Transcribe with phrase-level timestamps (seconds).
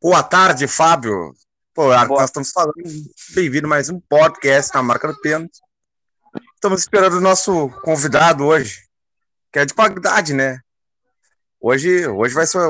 [0.00, 1.32] Boa tarde, Fábio.
[1.74, 2.06] Pô, Boa.
[2.06, 2.72] nós estamos falando,
[3.34, 5.58] bem-vindo mais um podcast na marca do pênalti.
[6.54, 8.78] Estamos esperando o nosso convidado hoje,
[9.52, 10.60] que é de qualidade, né?
[11.60, 12.60] Hoje, hoje vai ser.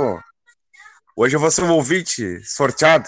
[1.14, 3.06] Hoje eu vou ser o ouvinte sorteado.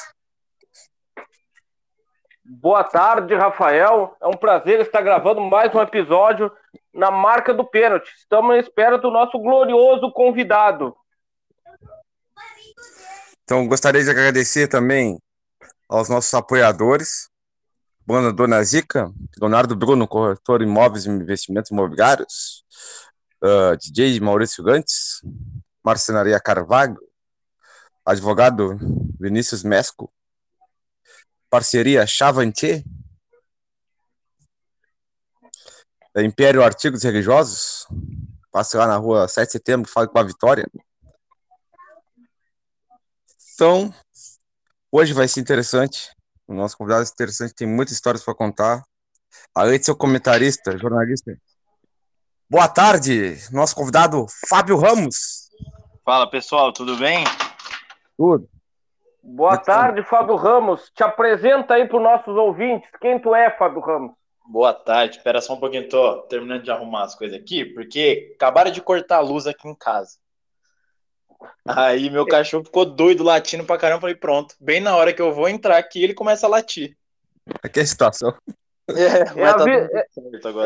[2.44, 4.14] Boa tarde, Rafael.
[4.20, 6.52] É um prazer estar gravando mais um episódio
[6.92, 8.12] na marca do pênalti.
[8.18, 10.94] Estamos à espera do nosso glorioso convidado.
[13.50, 15.20] Então, gostaria de agradecer também
[15.88, 17.28] aos nossos apoiadores,
[18.06, 22.64] Banda Dona Zica, Leonardo Bruno, corretor imóveis e investimentos imobiliários,
[23.42, 25.20] uh, DJ Maurício Gantes,
[25.82, 26.96] Marcenaria Carvalho,
[28.06, 28.78] advogado
[29.18, 30.12] Vinícius Mesco,
[31.50, 32.84] parceria Chavantier,
[36.18, 37.84] Império Artigos Religiosos,
[38.52, 40.70] passe lá na rua 7 de setembro, fale com a Vitória.
[43.60, 43.92] Então,
[44.90, 46.08] hoje vai ser interessante.
[46.48, 48.82] O nosso convidado é interessante, tem muitas histórias para contar.
[49.54, 51.36] Além de ser comentarista, jornalista.
[52.48, 55.50] Boa tarde, nosso convidado Fábio Ramos.
[56.02, 57.22] Fala pessoal, tudo bem?
[58.16, 58.48] Tudo.
[59.22, 60.90] Boa tarde, Fábio Ramos.
[60.96, 62.88] Te apresenta aí para os nossos ouvintes.
[62.98, 64.12] Quem tu é, Fábio Ramos?
[64.46, 65.18] Boa tarde.
[65.18, 69.18] Espera só um pouquinho, tô terminando de arrumar as coisas aqui, porque acabaram de cortar
[69.18, 70.16] a luz aqui em casa.
[71.66, 74.02] Aí meu cachorro ficou doido, latindo pra caramba.
[74.02, 74.54] Falei, pronto.
[74.60, 76.96] Bem na hora que eu vou entrar aqui, ele começa a latir.
[77.62, 78.34] Aqui é a situação.
[78.88, 80.06] É, é, a, tá vi é,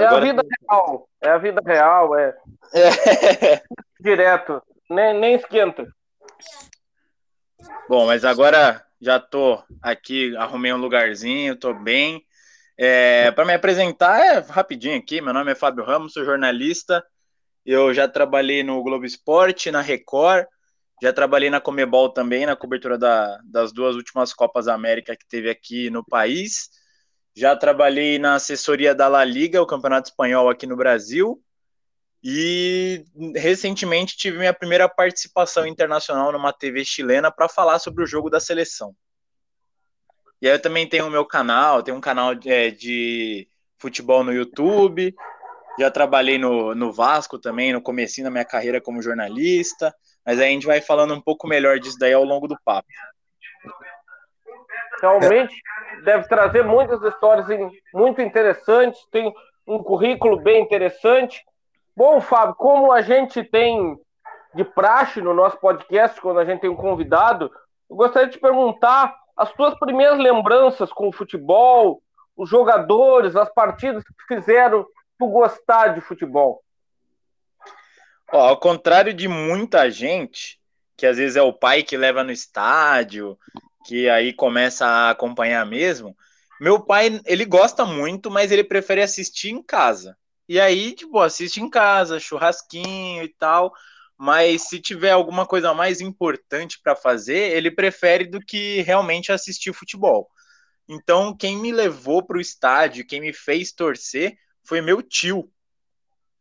[0.01, 1.09] é a, vida real.
[1.21, 2.35] É a vida real, é.
[2.75, 3.63] é.
[4.01, 4.63] Direto.
[4.89, 5.87] Nem, nem esquenta.
[7.89, 12.25] Bom, mas agora já tô aqui, arrumei um lugarzinho, tô bem.
[12.77, 15.21] É, para me apresentar, é rapidinho aqui.
[15.21, 17.05] Meu nome é Fábio Ramos, sou jornalista.
[17.65, 20.47] Eu já trabalhei no Globo Esporte, na Record,
[21.03, 25.51] já trabalhei na Comebol também, na cobertura da, das duas últimas Copas América que teve
[25.51, 26.71] aqui no país.
[27.37, 31.43] Já trabalhei na assessoria da La Liga, o Campeonato Espanhol aqui no Brasil.
[32.23, 33.05] E
[33.37, 38.41] recentemente tive minha primeira participação internacional numa TV chilena para falar sobre o jogo da
[38.41, 38.95] seleção.
[40.41, 43.47] E aí eu também tenho o meu canal, tenho um canal de, é, de
[43.79, 45.15] futebol no YouTube.
[45.79, 49.95] Já trabalhei no, no Vasco também, no comecinho da minha carreira como jornalista.
[50.25, 52.89] Mas aí a gente vai falando um pouco melhor disso daí ao longo do papo.
[55.01, 55.55] Realmente
[56.05, 57.47] deve trazer muitas histórias
[57.93, 59.33] muito interessantes, tem
[59.67, 61.45] um currículo bem interessante.
[61.97, 63.99] Bom, Fábio, como a gente tem
[64.55, 67.51] de praxe no nosso podcast, quando a gente tem um convidado,
[67.91, 72.01] eu gostaria de te perguntar as tuas primeiras lembranças com o futebol,
[72.37, 74.87] os jogadores, as partidas que fizeram
[75.19, 76.64] tu gostar de futebol.
[78.33, 80.59] Ó, ao contrário de muita gente,
[80.97, 83.39] que às vezes é o pai que leva no estádio,
[83.87, 86.17] que aí começa a acompanhar mesmo,
[86.61, 90.17] meu pai, ele gosta muito, mas ele prefere assistir em casa.
[90.49, 93.73] E aí, tipo, assiste em casa, churrasquinho e tal.
[94.17, 99.73] Mas se tiver alguma coisa mais importante para fazer, ele prefere do que realmente assistir
[99.73, 100.29] futebol.
[100.89, 105.51] Então, quem me levou para o estádio, quem me fez torcer, foi meu tio.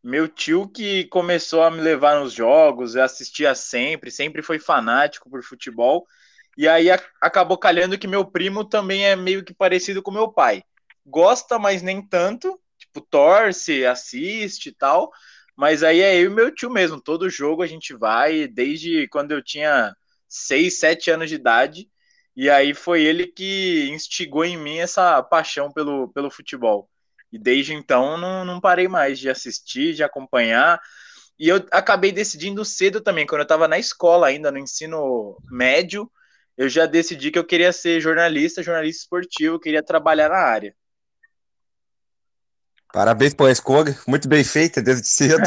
[0.04, 5.30] Meu tio que começou a me levar nos jogos, eu assistia sempre, sempre foi fanático
[5.30, 6.06] por futebol.
[6.58, 10.32] E aí a, acabou calhando que meu primo também é meio que parecido com meu
[10.32, 10.64] pai.
[11.06, 15.12] Gosta, mas nem tanto tipo, torce, assiste e tal.
[15.56, 17.02] Mas aí é eu e meu tio mesmo.
[17.02, 19.96] Todo jogo a gente vai, desde quando eu tinha
[20.28, 21.90] 6, 7 anos de idade.
[22.36, 26.90] E aí foi ele que instigou em mim essa paixão pelo, pelo futebol.
[27.34, 30.80] E desde então não, não parei mais de assistir, de acompanhar.
[31.40, 36.10] E eu acabei decidindo cedo também, quando eu estava na escola ainda, no ensino médio,
[36.56, 40.76] eu já decidi que eu queria ser jornalista, jornalista esportivo, queria trabalhar na área.
[42.94, 45.42] Parabéns pela escolha, muito bem feita desde cedo.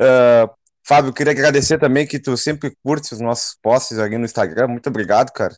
[0.00, 4.66] uh, Fábio, queria agradecer também que tu sempre curte os nossos posts aqui no Instagram.
[4.66, 5.56] Muito obrigado, cara.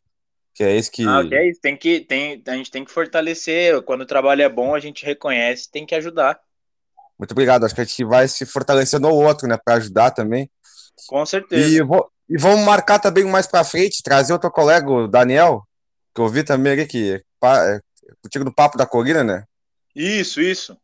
[0.58, 1.06] Que é isso que.
[1.06, 1.60] Ah, que é isso.
[1.60, 3.80] Tem que, tem, a gente tem que fortalecer.
[3.82, 6.36] Quando o trabalho é bom, a gente reconhece, tem que ajudar.
[7.16, 7.64] Muito obrigado.
[7.64, 10.50] Acho que a gente vai se fortalecendo ao outro, né, para ajudar também.
[11.06, 11.64] Com certeza.
[11.64, 15.62] E, vou, e vamos marcar também mais para frente, trazer outro colega, o Daniel,
[16.12, 17.80] que eu vi também ali que é,
[18.20, 19.44] contigo no papo da colina, né?
[19.94, 20.76] Isso, isso.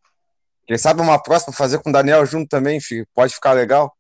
[0.68, 3.92] Quem sabe uma próxima fazer com o Daniel junto também, filho, pode ficar legal.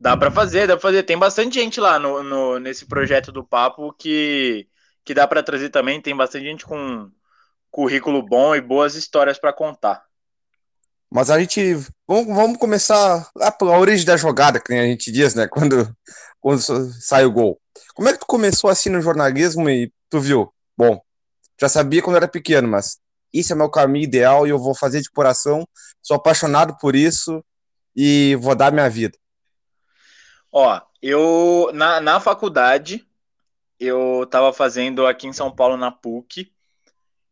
[0.00, 1.04] Dá para fazer, dá para fazer.
[1.04, 4.66] Tem bastante gente lá no, no, nesse projeto do Papo que,
[5.04, 6.00] que dá para trazer também.
[6.00, 7.10] Tem bastante gente com
[7.70, 10.04] currículo bom e boas histórias para contar.
[11.10, 11.74] Mas a gente.
[12.06, 15.46] Vamos, vamos começar lá pela origem da jogada, que a gente diz, né?
[15.50, 15.92] Quando,
[16.40, 16.60] quando
[17.00, 17.60] sai o gol.
[17.94, 20.52] Como é que tu começou assim no jornalismo e tu viu?
[20.76, 21.00] Bom,
[21.60, 22.98] já sabia quando era pequeno, mas
[23.32, 25.66] isso é meu caminho ideal e eu vou fazer de coração.
[26.02, 27.44] Sou apaixonado por isso
[27.94, 29.18] e vou dar minha vida.
[30.52, 33.06] Ó, eu na, na faculdade
[33.80, 36.52] eu estava fazendo aqui em São Paulo na PUC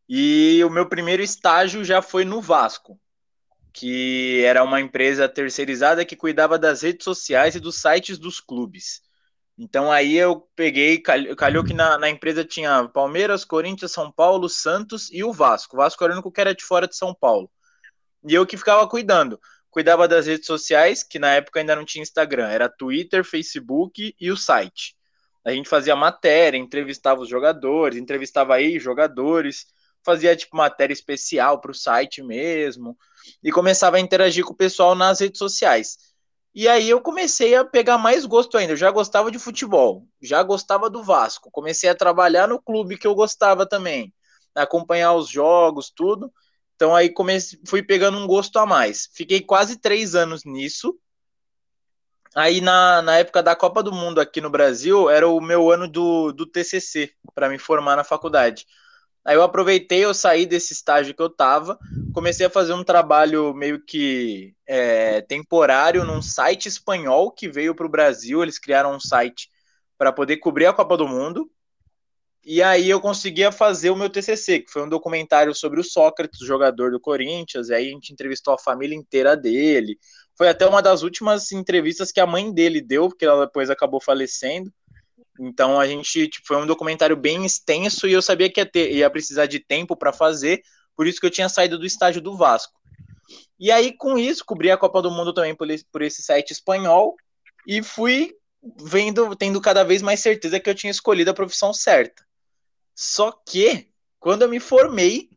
[0.08, 2.98] e o meu primeiro estágio já foi no Vasco,
[3.72, 9.02] que era uma empresa terceirizada que cuidava das redes sociais e dos sites dos clubes.
[9.58, 15.10] Então aí eu peguei, calhou, que na, na, empresa tinha Palmeiras, Corinthians, São Paulo, Santos
[15.12, 15.76] e o Vasco.
[15.76, 17.50] O Vasco era o único que era de fora de São Paulo.
[18.26, 19.38] E eu que ficava cuidando.
[19.70, 24.30] Cuidava das redes sociais, que na época ainda não tinha Instagram, era Twitter, Facebook e
[24.30, 24.97] o site.
[25.44, 29.66] A gente fazia matéria, entrevistava os jogadores, entrevistava aí jogadores,
[30.04, 32.96] fazia tipo matéria especial para o site mesmo
[33.42, 35.98] e começava a interagir com o pessoal nas redes sociais.
[36.54, 38.72] E aí eu comecei a pegar mais gosto ainda.
[38.72, 41.50] Eu já gostava de futebol, já gostava do Vasco.
[41.50, 44.12] Comecei a trabalhar no clube que eu gostava também,
[44.54, 46.32] acompanhar os jogos, tudo.
[46.74, 49.08] Então aí comecei, fui pegando um gosto a mais.
[49.12, 50.98] Fiquei quase três anos nisso.
[52.38, 55.88] Aí na, na época da Copa do Mundo aqui no Brasil, era o meu ano
[55.88, 58.64] do, do TCC, para me formar na faculdade.
[59.24, 61.76] Aí eu aproveitei, eu saí desse estágio que eu tava,
[62.14, 67.86] comecei a fazer um trabalho meio que é, temporário num site espanhol que veio para
[67.86, 68.40] o Brasil.
[68.40, 69.50] Eles criaram um site
[69.98, 71.50] para poder cobrir a Copa do Mundo.
[72.44, 76.46] E aí eu conseguia fazer o meu TCC, que foi um documentário sobre o Sócrates,
[76.46, 77.68] jogador do Corinthians.
[77.68, 79.98] E aí a gente entrevistou a família inteira dele.
[80.38, 84.00] Foi até uma das últimas entrevistas que a mãe dele deu, porque ela depois acabou
[84.00, 84.72] falecendo.
[85.40, 88.92] Então a gente tipo, foi um documentário bem extenso e eu sabia que ia, ter,
[88.92, 90.62] ia precisar de tempo para fazer,
[90.96, 92.78] por isso que eu tinha saído do estágio do Vasco.
[93.58, 96.52] E aí, com isso, cobri a Copa do Mundo também por esse, por esse site
[96.52, 97.16] espanhol
[97.66, 98.32] e fui
[98.80, 102.24] vendo, tendo cada vez mais certeza que eu tinha escolhido a profissão certa.
[102.94, 103.88] Só que,
[104.20, 105.28] quando eu me formei,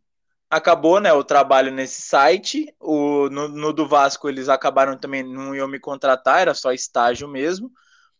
[0.51, 2.75] acabou né, o trabalho nesse site.
[2.77, 7.27] O, no, no do Vasco, eles acabaram também, não iam me contratar, era só estágio
[7.27, 7.71] mesmo.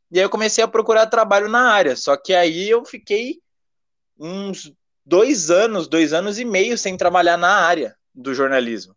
[0.10, 1.95] E aí eu comecei a procurar trabalho na área.
[1.95, 3.42] Só que aí eu fiquei
[4.18, 4.72] uns
[5.06, 8.95] dois anos, dois anos e meio sem trabalhar na área do jornalismo.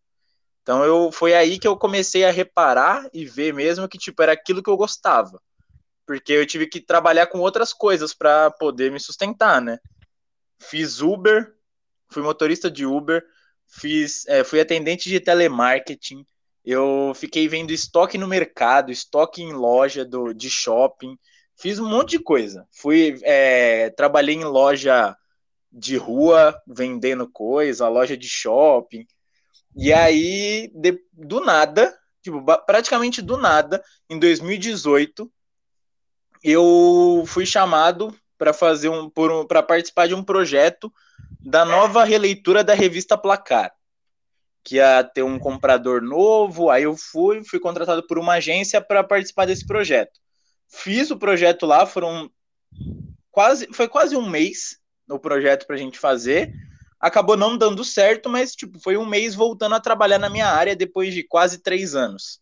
[0.63, 4.33] Então eu foi aí que eu comecei a reparar e ver mesmo que tipo era
[4.33, 5.43] aquilo que eu gostava.
[6.07, 9.79] Porque eu tive que trabalhar com outras coisas para poder me sustentar, né?
[10.61, 11.54] Fiz Uber,
[12.15, 13.23] fui motorista de Uber,
[13.67, 16.25] fiz, é, fui atendente de telemarketing,
[16.65, 21.19] eu fiquei vendo estoque no mercado, estoque em loja do, de shopping,
[21.57, 22.67] fiz um monte de coisa.
[22.73, 25.15] Fui, é, trabalhei em loja
[25.71, 29.07] de rua, vendendo coisa, loja de shopping.
[29.77, 35.31] E aí, de, do nada, tipo, praticamente do nada, em 2018,
[36.43, 39.11] eu fui chamado para fazer um,
[39.49, 40.93] para participar de um projeto
[41.41, 43.73] da nova releitura da revista Placar
[44.63, 49.05] que ia ter um comprador novo, aí eu fui, fui contratado por uma agência para
[49.05, 50.19] participar desse projeto.
[50.69, 52.31] Fiz o projeto lá, foram
[53.31, 56.51] quase, foi quase um mês o projeto para a gente fazer.
[56.99, 60.75] Acabou não dando certo, mas tipo, foi um mês voltando a trabalhar na minha área
[60.75, 62.41] depois de quase três anos.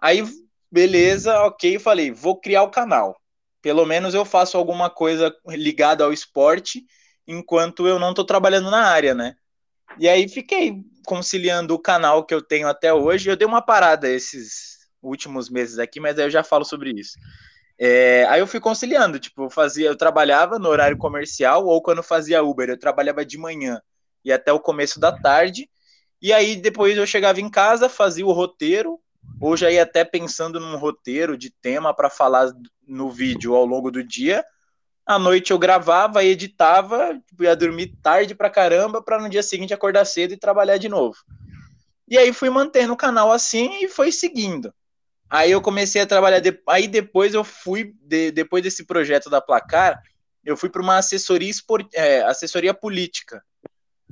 [0.00, 0.24] Aí,
[0.70, 3.16] beleza, ok, falei, vou criar o canal.
[3.66, 6.86] Pelo menos eu faço alguma coisa ligada ao esporte
[7.26, 9.34] enquanto eu não estou trabalhando na área, né?
[9.98, 13.28] E aí fiquei conciliando o canal que eu tenho até hoje.
[13.28, 17.18] Eu dei uma parada esses últimos meses aqui, mas aí eu já falo sobre isso.
[17.76, 22.04] É, aí eu fui conciliando, tipo, eu fazia, eu trabalhava no horário comercial ou quando
[22.04, 23.82] fazia Uber, eu trabalhava de manhã
[24.24, 25.68] e até o começo da tarde.
[26.22, 29.00] E aí depois eu chegava em casa, fazia o roteiro,
[29.56, 32.52] já ia até pensando num roteiro de tema para falar
[32.86, 34.44] no vídeo ao longo do dia
[35.06, 39.72] à noite eu gravava, editava, tipo, ia dormir tarde pra caramba, para no dia seguinte
[39.72, 41.16] acordar cedo e trabalhar de novo.
[42.08, 44.74] E aí fui mantendo o canal assim e foi seguindo.
[45.30, 46.60] Aí eu comecei a trabalhar, de...
[46.68, 48.32] aí depois eu fui, de...
[48.32, 50.02] depois desse projeto da Placar,
[50.44, 51.88] eu fui para uma assessoria, esport...
[51.94, 53.42] é, assessoria política,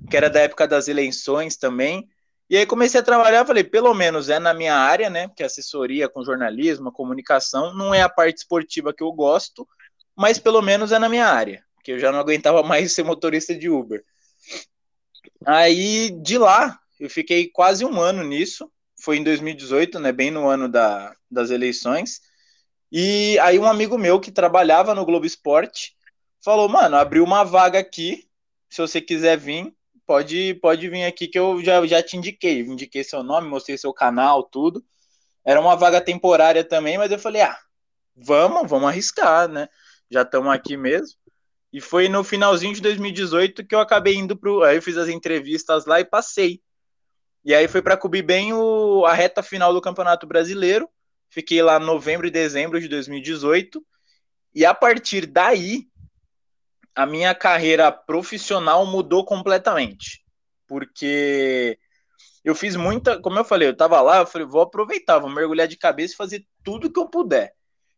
[0.08, 2.08] que era da época das eleições também.
[2.48, 5.30] E aí comecei a trabalhar, falei, pelo menos é na minha área, né?
[5.34, 9.66] Que é assessoria com jornalismo, comunicação, não é a parte esportiva que eu gosto,
[10.14, 13.54] mas pelo menos é na minha área, que eu já não aguentava mais ser motorista
[13.54, 14.04] de Uber.
[15.46, 18.70] Aí de lá, eu fiquei quase um ano nisso,
[19.00, 22.20] foi em 2018, né, bem no ano da, das eleições.
[22.92, 25.96] E aí um amigo meu que trabalhava no Globo Esporte
[26.42, 28.28] falou: "Mano, abriu uma vaga aqui,
[28.68, 29.74] se você quiser vir,
[30.06, 33.92] pode pode vir aqui que eu já, já te indiquei, indiquei seu nome, mostrei seu
[33.92, 34.84] canal, tudo.
[35.44, 37.58] Era uma vaga temporária também, mas eu falei: "Ah,
[38.16, 39.68] vamos, vamos arriscar, né?"
[40.10, 41.16] já estamos aqui mesmo.
[41.72, 44.62] E foi no finalzinho de 2018 que eu acabei indo pro.
[44.62, 46.60] Aí eu fiz as entrevistas lá e passei.
[47.44, 50.88] E aí foi para cobrir bem o, a reta final do Campeonato Brasileiro.
[51.28, 53.84] Fiquei lá novembro e dezembro de 2018.
[54.54, 55.88] E a partir daí,
[56.94, 60.24] a minha carreira profissional mudou completamente.
[60.66, 61.78] Porque
[62.44, 65.66] eu fiz muita, como eu falei, eu tava lá, eu falei, vou aproveitar, vou mergulhar
[65.66, 67.54] de cabeça e fazer tudo que eu puder.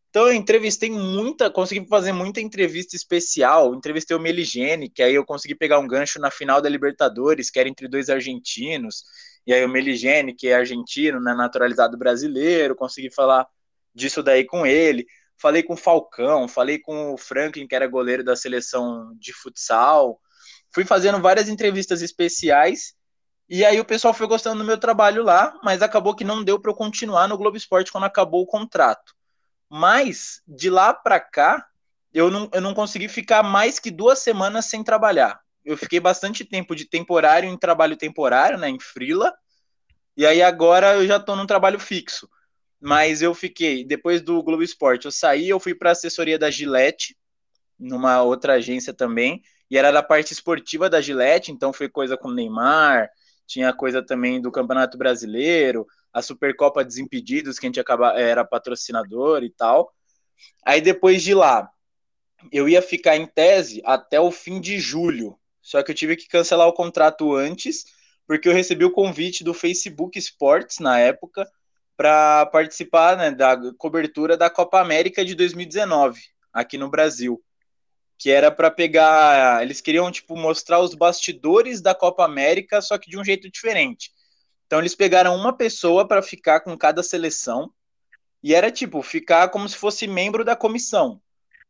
[0.09, 5.25] Então eu entrevistei muita, consegui fazer muita entrevista especial, entrevistei o Meligene, que aí eu
[5.25, 9.05] consegui pegar um gancho na final da Libertadores, que era entre dois argentinos,
[9.47, 13.47] e aí o Meligene, que é argentino, né, naturalizado brasileiro, consegui falar
[13.95, 15.07] disso daí com ele.
[15.38, 20.21] Falei com o Falcão, falei com o Franklin, que era goleiro da seleção de futsal.
[20.73, 22.97] Fui fazendo várias entrevistas especiais
[23.49, 26.59] e aí o pessoal foi gostando do meu trabalho lá, mas acabou que não deu
[26.59, 29.14] para eu continuar no Globo Esporte quando acabou o contrato.
[29.71, 31.64] Mas de lá para cá,
[32.12, 35.40] eu não, eu não consegui ficar mais que duas semanas sem trabalhar.
[35.64, 39.33] Eu fiquei bastante tempo de temporário em trabalho temporário, né, em frila.
[40.16, 42.28] E aí agora eu já estou num trabalho fixo.
[42.87, 46.52] Mas eu fiquei, depois do Globo Esporte, eu saí, eu fui para a assessoria da
[46.52, 47.16] Gillette,
[47.76, 52.31] numa outra agência também, e era da parte esportiva da Gillette, então foi coisa com
[52.31, 53.11] Neymar,
[53.45, 59.43] tinha coisa também do Campeonato Brasileiro, a Supercopa Desimpedidos, que a gente acaba, era patrocinador
[59.43, 59.93] e tal.
[60.64, 61.69] Aí depois de lá,
[62.52, 65.37] eu ia ficar em tese até o fim de julho.
[65.61, 67.85] Só que eu tive que cancelar o contrato antes,
[68.28, 71.45] porque eu recebi o convite do Facebook Sports na época
[71.97, 76.21] para participar né, da cobertura da Copa América de 2019
[76.53, 77.43] aqui no Brasil
[78.19, 83.11] que era para pegar, eles queriam tipo mostrar os bastidores da Copa América, só que
[83.11, 84.11] de um jeito diferente.
[84.67, 87.71] Então eles pegaram uma pessoa para ficar com cada seleção
[88.43, 91.21] e era tipo ficar como se fosse membro da comissão,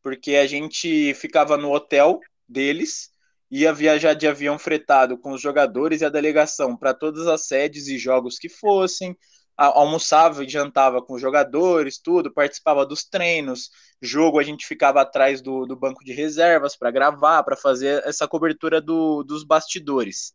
[0.03, 3.11] porque a gente ficava no hotel deles,
[3.51, 7.89] ia viajar de avião fretado com os jogadores e a delegação para todas as sedes
[7.89, 9.17] e jogos que fossem,
[9.57, 13.71] almoçava e jantava com os jogadores, tudo, participava dos treinos,
[14.03, 18.29] jogo a gente ficava atrás do, do banco de reservas para gravar, para fazer essa
[18.29, 20.35] cobertura do, dos bastidores.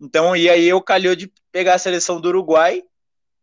[0.00, 2.82] Então, e aí eu calhou de pegar a seleção do Uruguai,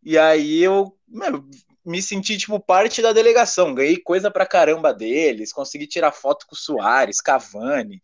[0.02, 1.44] e aí eu meu,
[1.84, 6.54] me senti tipo parte da delegação, ganhei coisa pra caramba deles, consegui tirar foto com
[6.54, 8.00] o Soares, Cavani,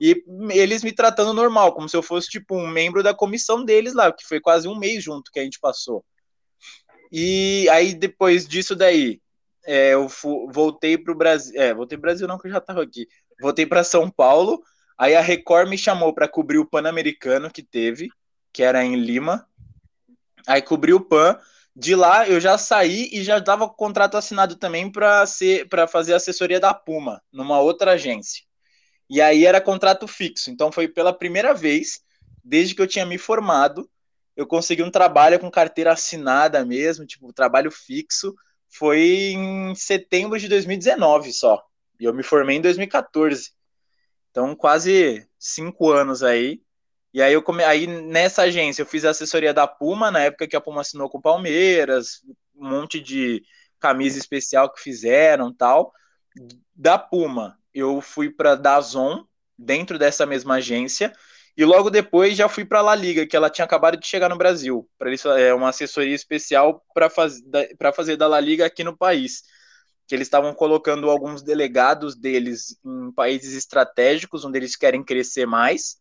[0.00, 3.94] e eles me tratando normal, como se eu fosse tipo um membro da comissão deles
[3.94, 6.04] lá, que foi quase um mês junto que a gente passou.
[7.12, 9.20] E aí, depois disso daí,
[9.66, 10.08] é, eu
[10.50, 11.52] voltei para o Brasil.
[11.60, 13.06] É, voltei para Brasil, não, que eu já estava aqui.
[13.38, 14.62] Voltei para São Paulo.
[14.96, 18.08] Aí a Record me chamou para cobrir o Pan-Americano que teve,
[18.52, 19.46] que era em Lima.
[20.46, 21.38] Aí cobri o Pan.
[21.74, 26.14] De lá eu já saí e já dava contrato assinado também para ser para fazer
[26.14, 28.42] assessoria da Puma, numa outra agência.
[29.08, 30.50] E aí era contrato fixo.
[30.50, 32.00] Então foi pela primeira vez
[32.44, 33.88] desde que eu tinha me formado
[34.36, 38.34] eu consegui um trabalho com carteira assinada mesmo, tipo, trabalho fixo,
[38.68, 41.62] foi em setembro de 2019 só.
[42.00, 43.50] E eu me formei em 2014.
[44.30, 46.62] Então, quase cinco anos aí.
[47.12, 47.62] E aí, eu come...
[47.62, 51.10] aí nessa agência eu fiz a assessoria da Puma, na época que a Puma assinou
[51.10, 52.22] com o Palmeiras,
[52.56, 53.42] um monte de
[53.78, 55.92] camisa especial que fizeram tal.
[56.74, 59.24] Da Puma, eu fui para Dazon,
[59.58, 61.12] dentro dessa mesma agência,
[61.56, 64.28] e logo depois já fui para a La Liga, que ela tinha acabado de chegar
[64.28, 67.42] no Brasil, para eles é uma assessoria especial para faz,
[67.94, 69.42] fazer da La Liga aqui no país.
[70.06, 75.96] Que eles estavam colocando alguns delegados deles em países estratégicos, onde eles querem crescer mais.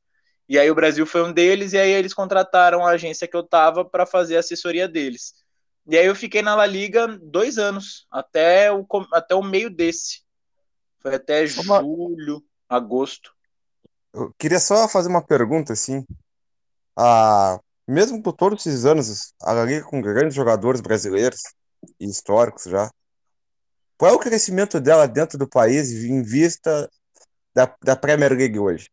[0.48, 3.42] E aí o Brasil foi um deles, e aí eles contrataram a agência que eu
[3.42, 5.34] estava para fazer a assessoria deles.
[5.88, 10.22] E aí eu fiquei na La Liga dois anos, até o, até o meio desse.
[11.00, 13.34] Foi até julho, agosto.
[14.14, 16.06] Eu queria só fazer uma pergunta, assim.
[16.98, 21.42] Ah, mesmo por todos esses anos, a Liga com grandes jogadores brasileiros
[22.00, 22.90] e históricos já,
[23.98, 26.90] qual é o crescimento dela dentro do país em vista
[27.54, 28.90] da, da Premier League hoje?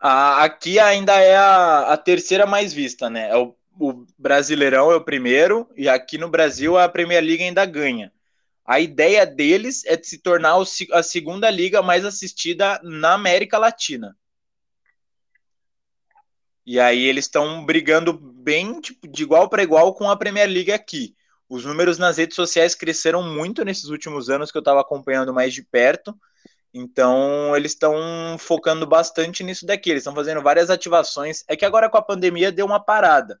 [0.00, 3.28] Ah, aqui ainda é a, a terceira mais vista, né?
[3.28, 7.66] É o, o Brasileirão é o primeiro, e aqui no Brasil a Premier League ainda
[7.66, 8.10] ganha.
[8.64, 10.56] A ideia deles é de se tornar
[10.92, 14.16] a segunda liga mais assistida na América Latina.
[16.64, 20.70] E aí eles estão brigando bem tipo, de igual para igual com a Premier League
[20.70, 21.16] aqui.
[21.48, 25.52] Os números nas redes sociais cresceram muito nesses últimos anos que eu estava acompanhando mais
[25.52, 26.16] de perto.
[26.72, 29.90] Então, eles estão focando bastante nisso daqui.
[29.90, 31.42] Eles estão fazendo várias ativações.
[31.48, 33.40] É que agora com a pandemia deu uma parada.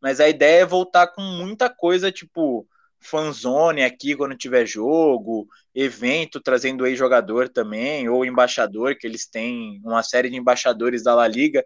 [0.00, 2.66] Mas a ideia é voltar com muita coisa, tipo,
[3.04, 9.80] fanzone aqui quando tiver jogo, evento trazendo aí jogador também, ou embaixador, que eles têm
[9.84, 11.64] uma série de embaixadores da La Liga,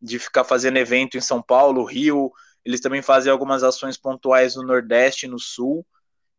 [0.00, 2.30] de ficar fazendo evento em São Paulo, Rio,
[2.64, 5.84] eles também fazem algumas ações pontuais no Nordeste no Sul.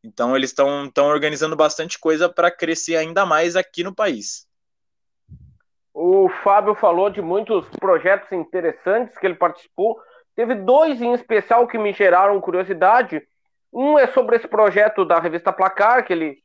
[0.03, 4.47] Então eles estão organizando bastante coisa para crescer ainda mais aqui no país.
[5.93, 9.97] O Fábio falou de muitos projetos interessantes que ele participou.
[10.35, 13.25] Teve dois em especial que me geraram curiosidade.
[13.71, 16.37] Um é sobre esse projeto da revista Placar, que ele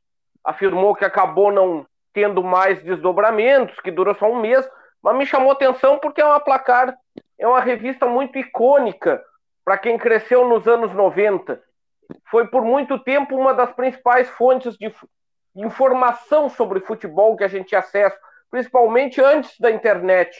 [0.44, 4.68] afirmou que acabou não tendo mais desdobramentos, que durou só um mês,
[5.02, 6.96] mas me chamou atenção porque é uma Placar,
[7.38, 9.22] é uma revista muito icônica
[9.64, 11.62] para quem cresceu nos anos 90.
[12.30, 14.92] Foi por muito tempo uma das principais fontes de
[15.54, 18.18] informação sobre futebol que a gente acesso
[18.50, 20.36] principalmente antes da internet.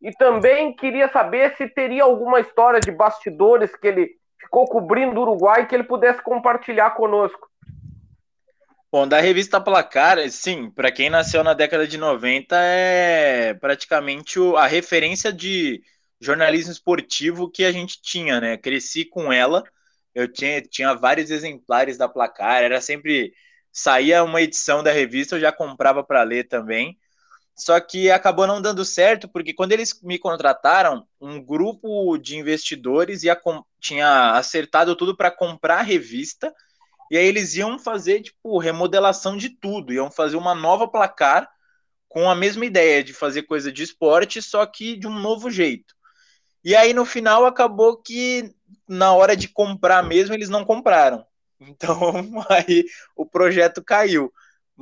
[0.00, 5.22] E também queria saber se teria alguma história de bastidores que ele ficou cobrindo o
[5.22, 7.48] Uruguai que ele pudesse compartilhar conosco.
[8.92, 14.66] Bom, da revista Placar, sim, para quem nasceu na década de 90, é praticamente a
[14.66, 15.80] referência de
[16.20, 18.56] jornalismo esportivo que a gente tinha, né?
[18.56, 19.62] Cresci com ela,
[20.12, 23.32] eu tinha, tinha vários exemplares da Placar, era sempre.
[23.72, 26.98] saía uma edição da revista, eu já comprava para ler também.
[27.56, 33.22] Só que acabou não dando certo, porque quando eles me contrataram, um grupo de investidores
[33.22, 33.38] ia,
[33.80, 36.54] tinha acertado tudo para comprar a revista,
[37.10, 41.50] e aí eles iam fazer, tipo, remodelação de tudo, iam fazer uma nova placar
[42.08, 45.94] com a mesma ideia de fazer coisa de esporte, só que de um novo jeito.
[46.64, 48.54] E aí no final acabou que
[48.88, 51.24] na hora de comprar mesmo eles não compraram.
[51.62, 54.32] Então aí o projeto caiu.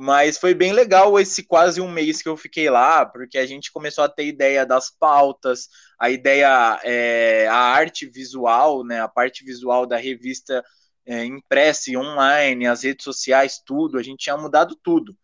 [0.01, 3.69] Mas foi bem legal esse quase um mês que eu fiquei lá, porque a gente
[3.69, 5.67] começou a ter ideia das pautas,
[5.99, 10.63] a ideia, é, a arte visual, né, a parte visual da revista
[11.05, 15.17] é, impressa e online, as redes sociais, tudo, a gente tinha mudado tudo.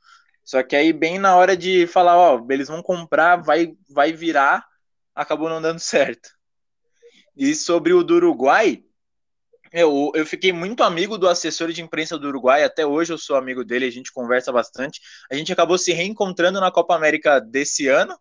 [0.44, 4.65] Só que aí, bem na hora de falar, ó, eles vão comprar, vai, vai virar,
[5.15, 6.29] acabou não dando certo.
[7.33, 8.83] E sobre o do Uruguai,
[9.75, 13.35] eu, eu fiquei muito amigo do assessor de imprensa do Uruguai, até hoje eu sou
[13.35, 15.01] amigo dele, a gente conversa bastante.
[15.29, 18.18] A gente acabou se reencontrando na Copa América desse ano,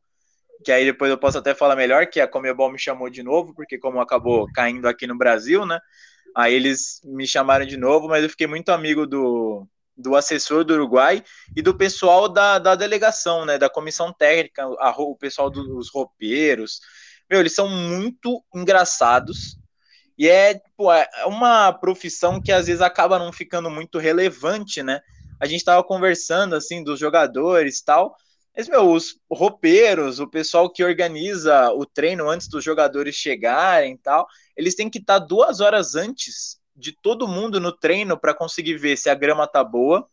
[0.65, 3.55] que aí depois eu posso até falar melhor, que a Comebol me chamou de novo,
[3.55, 5.79] porque como acabou caindo aqui no Brasil, né?
[6.37, 9.65] Aí eles me chamaram de novo, mas eu fiquei muito amigo do,
[9.97, 11.23] do assessor do Uruguai
[11.55, 13.59] e do pessoal da, da delegação, né?
[13.59, 16.81] Da comissão técnica, a, o pessoal dos roupeiros.
[17.31, 19.57] Meu, eles são muito engraçados
[20.17, 25.01] e é, pô, é uma profissão que às vezes acaba não ficando muito relevante, né?
[25.41, 28.17] A gente estava conversando, assim, dos jogadores e tal.
[28.57, 34.29] Mas, meu, os roupeiros, o pessoal que organiza o treino antes dos jogadores chegarem tal,
[34.57, 38.77] eles têm que estar tá duas horas antes de todo mundo no treino para conseguir
[38.77, 40.09] ver se a grama tá boa,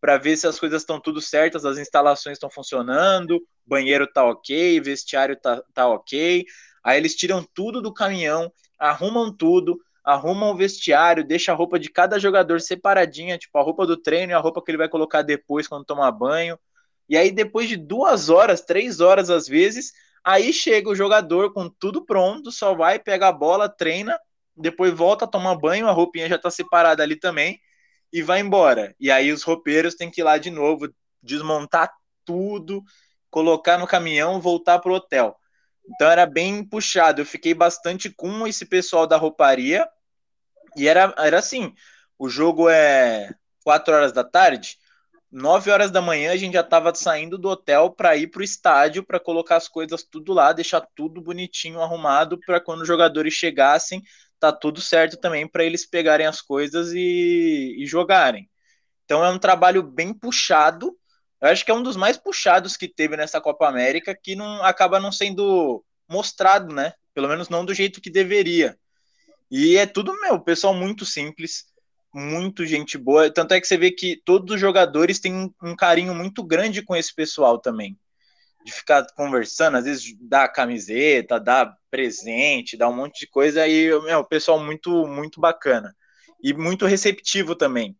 [0.00, 4.80] para ver se as coisas estão tudo certas, as instalações estão funcionando, banheiro tá ok,
[4.80, 6.44] vestiário tá, tá ok.
[6.84, 11.88] Aí eles tiram tudo do caminhão, arrumam tudo, arrumam o vestiário, deixa a roupa de
[11.90, 15.22] cada jogador separadinha, tipo a roupa do treino e a roupa que ele vai colocar
[15.22, 16.58] depois quando tomar banho.
[17.08, 21.68] E aí, depois de duas horas, três horas às vezes, aí chega o jogador com
[21.68, 24.18] tudo pronto, só vai, pega a bola, treina,
[24.56, 27.58] depois volta a tomar banho, a roupinha já tá separada ali também,
[28.12, 28.94] e vai embora.
[29.00, 30.88] E aí os roupeiros têm que ir lá de novo,
[31.22, 31.90] desmontar
[32.24, 32.82] tudo,
[33.30, 35.36] colocar no caminhão, voltar pro hotel.
[35.88, 37.20] Então era bem puxado.
[37.20, 39.86] Eu fiquei bastante com esse pessoal da rouparia.
[40.76, 41.74] E era, era assim:
[42.18, 44.78] o jogo é 4 horas da tarde.
[45.30, 48.44] 9 horas da manhã a gente já estava saindo do hotel para ir para o
[48.44, 53.34] estádio para colocar as coisas tudo lá, deixar tudo bonitinho, arrumado para quando os jogadores
[53.34, 54.00] chegassem,
[54.38, 58.48] tá tudo certo também para eles pegarem as coisas e, e jogarem.
[59.04, 60.96] Então é um trabalho bem puxado,
[61.44, 64.64] eu acho que é um dos mais puxados que teve nessa Copa América, que não
[64.64, 66.94] acaba não sendo mostrado, né?
[67.12, 68.78] Pelo menos não do jeito que deveria.
[69.50, 71.66] E é tudo, meu, pessoal muito simples,
[72.14, 73.30] muito gente boa.
[73.30, 76.96] Tanto é que você vê que todos os jogadores têm um, carinho muito grande com
[76.96, 77.94] esse pessoal também.
[78.64, 83.68] De ficar conversando, às vezes dar camiseta, dar presente, dar um monte de coisa.
[83.68, 85.94] E, meu, pessoal muito, muito bacana.
[86.42, 87.94] E muito receptivo também.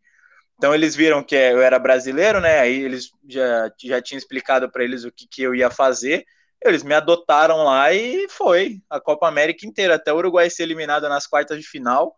[0.57, 2.59] Então eles viram que eu era brasileiro, né?
[2.59, 6.25] Aí eles já, já tinham explicado para eles o que, que eu ia fazer.
[6.63, 11.07] Eles me adotaram lá e foi a Copa América inteira, até o Uruguai ser eliminado
[11.09, 12.15] nas quartas de final.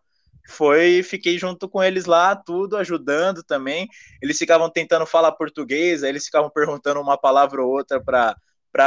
[0.48, 3.86] Foi, fiquei junto com eles lá, tudo ajudando também.
[4.22, 8.34] Eles ficavam tentando falar português, aí eles ficavam perguntando uma palavra ou outra para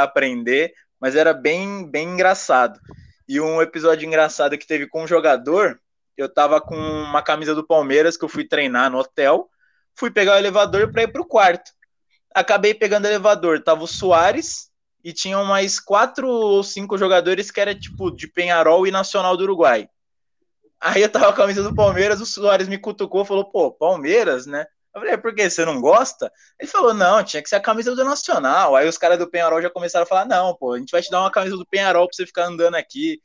[0.02, 2.80] aprender, mas era bem, bem engraçado.
[3.28, 5.80] E um episódio engraçado que teve com um jogador,
[6.22, 9.48] eu tava com uma camisa do Palmeiras que eu fui treinar no hotel,
[9.94, 11.72] fui pegar o elevador para ir pro quarto.
[12.34, 14.70] Acabei pegando o elevador, tava o Soares
[15.04, 19.44] e tinham mais quatro ou cinco jogadores que era tipo de Penharol e Nacional do
[19.44, 19.88] Uruguai.
[20.80, 24.46] Aí eu tava com a camisa do Palmeiras, o Soares me cutucou, falou: "Pô, Palmeiras,
[24.46, 26.30] né?" Eu falei, é, por que você não gosta?
[26.60, 28.76] Ele falou, não, tinha que ser a camisa do Nacional.
[28.76, 31.10] Aí os caras do Penharol já começaram a falar, não, pô, a gente vai te
[31.10, 33.18] dar uma camisa do Penharol pra você ficar andando aqui.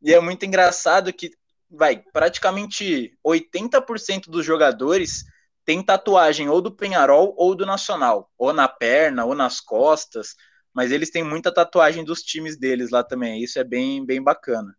[0.00, 1.32] E é muito engraçado que,
[1.70, 5.24] vai, praticamente 80% dos jogadores
[5.64, 10.34] tem tatuagem ou do Penharol ou do Nacional, ou na perna, ou nas costas,
[10.74, 13.42] mas eles têm muita tatuagem dos times deles lá também.
[13.42, 14.74] Isso é bem, bem bacana.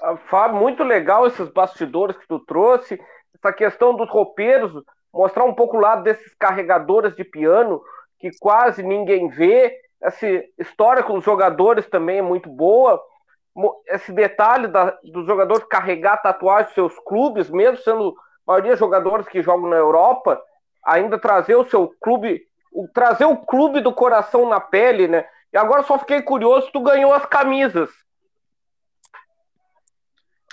[0.00, 2.98] Ah, Fábio, muito legal esses bastidores que tu trouxe
[3.44, 7.82] essa questão dos roupeiros, mostrar um pouco o lado desses carregadores de piano
[8.18, 9.78] que quase ninguém vê.
[10.00, 10.26] Essa
[10.58, 13.02] história com os jogadores também é muito boa.
[13.86, 19.28] Esse detalhe da, dos jogadores carregar tatuagem dos seus clubes, mesmo sendo a maioria jogadores
[19.28, 20.42] que jogam na Europa,
[20.84, 25.24] ainda trazer o seu clube, o, trazer o clube do coração na pele, né?
[25.52, 27.88] E agora só fiquei curioso, tu ganhou as camisas.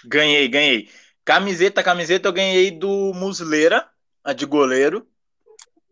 [0.05, 0.89] Ganhei, ganhei.
[1.25, 3.87] Camiseta, camiseta eu ganhei do Musleira,
[4.23, 5.07] a de goleiro.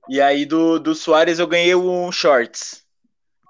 [0.07, 2.85] E aí do, do Soares eu ganhei um shorts.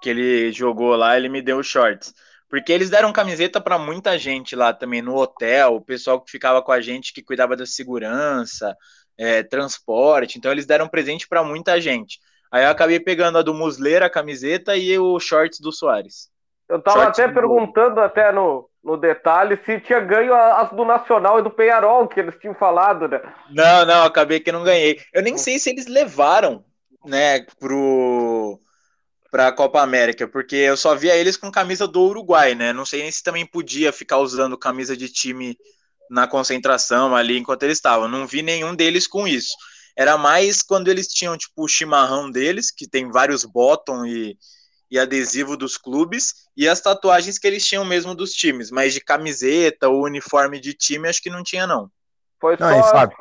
[0.00, 2.14] Que ele jogou lá, ele me deu o shorts.
[2.50, 6.60] Porque eles deram camiseta para muita gente lá também no hotel, o pessoal que ficava
[6.60, 8.76] com a gente que cuidava da segurança,
[9.16, 10.36] é, transporte.
[10.36, 12.18] Então eles deram presente para muita gente.
[12.50, 16.28] Aí eu acabei pegando a do Musleira, a camiseta, e o shorts do Soares.
[16.68, 21.38] Eu tava shorts até perguntando até no, no detalhe se tinha ganho as do Nacional
[21.38, 23.20] e do Penharol, que eles tinham falado, né?
[23.48, 24.98] Não, não, acabei que não ganhei.
[25.12, 26.64] Eu nem sei se eles levaram,
[27.04, 28.60] né, pro
[29.30, 32.72] para a Copa América, porque eu só via eles com camisa do Uruguai, né?
[32.72, 35.56] Não sei nem se também podia ficar usando camisa de time
[36.10, 38.08] na concentração ali enquanto eles estavam.
[38.08, 39.54] Não vi nenhum deles com isso.
[39.96, 44.36] Era mais quando eles tinham tipo o chimarrão deles, que tem vários bottom e
[44.90, 49.00] e adesivo dos clubes e as tatuagens que eles tinham mesmo dos times, mas de
[49.00, 51.88] camiseta ou uniforme de time acho que não tinha não.
[52.40, 53.16] Foi só não, Fábio,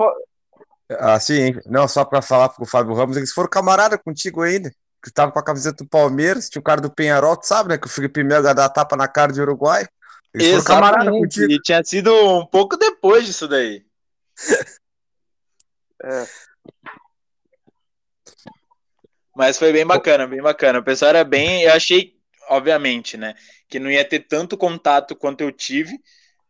[0.98, 5.12] assim, não só para falar com o Fábio Ramos, eles foram camarada contigo ainda, que
[5.12, 7.88] tava com a camiseta do Palmeiras, tinha o cara do Penharol, tu sabe, né, que
[7.88, 9.88] o Felipe Melo ia dar tapa na cara de Uruguai.
[10.34, 10.66] Eles Exatamente.
[10.66, 11.52] foram camarada contigo.
[11.52, 13.84] E tinha sido um pouco depois disso daí.
[16.04, 16.26] é.
[19.36, 20.80] Mas foi bem bacana, bem bacana.
[20.80, 21.64] O pessoal era bem.
[21.64, 22.14] Eu achei,
[22.50, 23.36] obviamente, né?
[23.68, 25.98] Que não ia ter tanto contato quanto eu tive.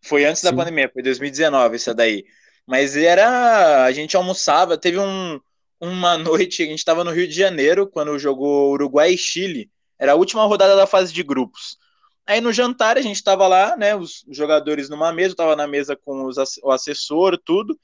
[0.02, 0.50] Foi antes Sim.
[0.50, 2.26] da pandemia, foi 2019 essa daí.
[2.66, 3.84] Mas era.
[3.84, 5.40] A gente almoçava, teve um,
[5.80, 9.70] uma noite, a gente estava no Rio de Janeiro, quando jogou Uruguai e Chile.
[9.98, 11.78] Era a última rodada da fase de grupos.
[12.26, 13.96] Aí no jantar a gente estava lá, né?
[13.96, 17.78] Os jogadores numa mesa, eu tava na mesa com os, o assessor, tudo.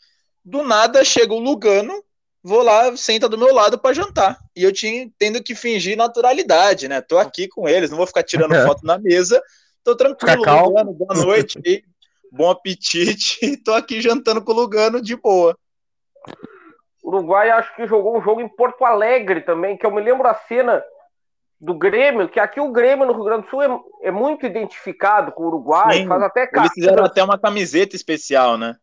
[0.44, 2.04] Do nada chega o Lugano
[2.46, 4.40] vou lá, senta do meu lado para jantar.
[4.56, 7.02] E eu tinha tendo que fingir naturalidade, né?
[7.02, 9.42] Tô aqui com eles, não vou ficar tirando foto na mesa.
[9.84, 11.58] Tô tranquilo, Lugano, boa noite,
[12.32, 13.58] bom apetite.
[13.66, 15.58] Tô aqui jantando com o Lugano de boa.
[17.06, 20.34] Uruguai acho que jogou um jogo em Porto Alegre também, que eu me lembro a
[20.34, 20.84] cena
[21.62, 25.32] do Grêmio, que aqui o Grêmio no Rio Grande do Sul é, é muito identificado
[25.32, 28.76] com o Uruguai, Sim, faz até Eles fizeram até uma camiseta especial, né?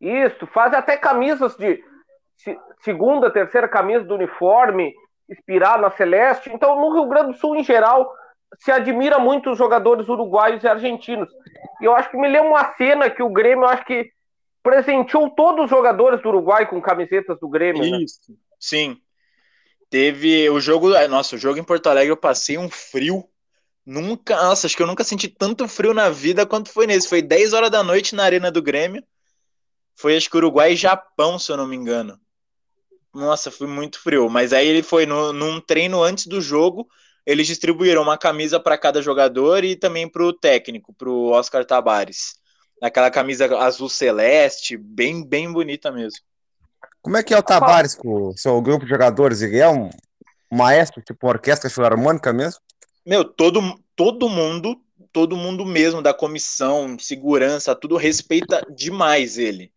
[0.00, 1.82] Isso, faz até camisas de
[2.80, 4.92] segunda, terceira camisa do uniforme,
[5.30, 6.50] inspirado na Celeste.
[6.52, 8.12] Então, no Rio Grande do Sul, em geral,
[8.58, 11.28] se admira muito os jogadores uruguaios e argentinos.
[11.80, 14.10] E eu acho que me lembro uma cena que o Grêmio, acho que
[14.62, 17.82] presenteou todos os jogadores do Uruguai com camisetas do Grêmio.
[17.82, 18.02] Né?
[18.02, 18.36] Isso, né?
[18.58, 18.96] sim.
[19.90, 23.28] Teve o jogo, nossa, o jogo em Porto Alegre eu passei um frio.
[23.84, 27.08] Nunca, nossa, acho que eu nunca senti tanto frio na vida quanto foi nesse.
[27.08, 29.04] Foi 10 horas da noite na Arena do Grêmio.
[29.94, 32.18] Foi acho que Uruguai e Japão, se eu não me engano.
[33.12, 34.30] Nossa, foi muito frio.
[34.30, 36.88] Mas aí ele foi no, num treino antes do jogo.
[37.26, 41.64] Eles distribuíram uma camisa para cada jogador e também para o técnico, para o Oscar
[41.64, 42.40] Tabares.
[42.82, 46.18] Aquela camisa azul celeste, bem, bem bonita mesmo.
[47.00, 49.40] Como é que é o Tabares com o seu grupo de jogadores?
[49.40, 49.88] Ele é um
[50.50, 52.60] maestro, tipo orquestra filarmônica mesmo?
[53.06, 54.80] Meu, todo, todo mundo,
[55.12, 59.72] todo mundo mesmo da comissão, segurança, tudo respeita demais ele.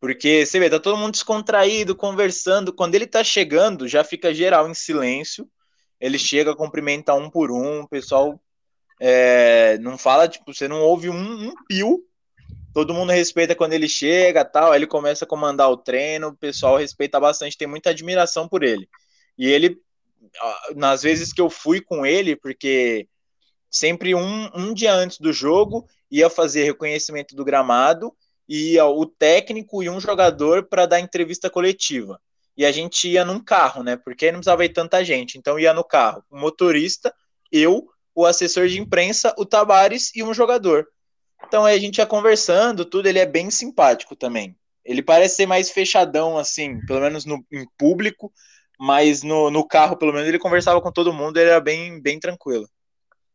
[0.00, 2.72] Porque você vê, tá todo mundo descontraído, conversando.
[2.72, 5.48] Quando ele tá chegando, já fica geral em silêncio.
[6.00, 8.40] Ele chega, cumprimenta um por um, o pessoal
[8.98, 12.02] é, não fala, tipo, você não ouve um, um pio.
[12.72, 14.72] Todo mundo respeita quando ele chega, tal.
[14.72, 18.62] Aí ele começa a comandar o treino, o pessoal respeita bastante, tem muita admiração por
[18.62, 18.88] ele.
[19.36, 19.80] E ele,
[20.76, 23.08] nas vezes que eu fui com ele, porque
[23.70, 28.14] sempre um, um dia antes do jogo ia fazer reconhecimento do gramado
[28.50, 32.20] ia o técnico e um jogador para dar entrevista coletiva.
[32.56, 33.96] E a gente ia num carro, né?
[33.96, 35.38] Porque não precisava ir tanta gente.
[35.38, 37.14] Então ia no carro, o motorista,
[37.52, 40.88] eu, o assessor de imprensa, o Tabares e um jogador.
[41.46, 44.56] Então aí a gente ia conversando, tudo, ele é bem simpático também.
[44.84, 48.32] Ele parece ser mais fechadão, assim, pelo menos no, em público,
[48.78, 52.18] mas no, no carro, pelo menos, ele conversava com todo mundo, ele era bem, bem
[52.18, 52.66] tranquilo.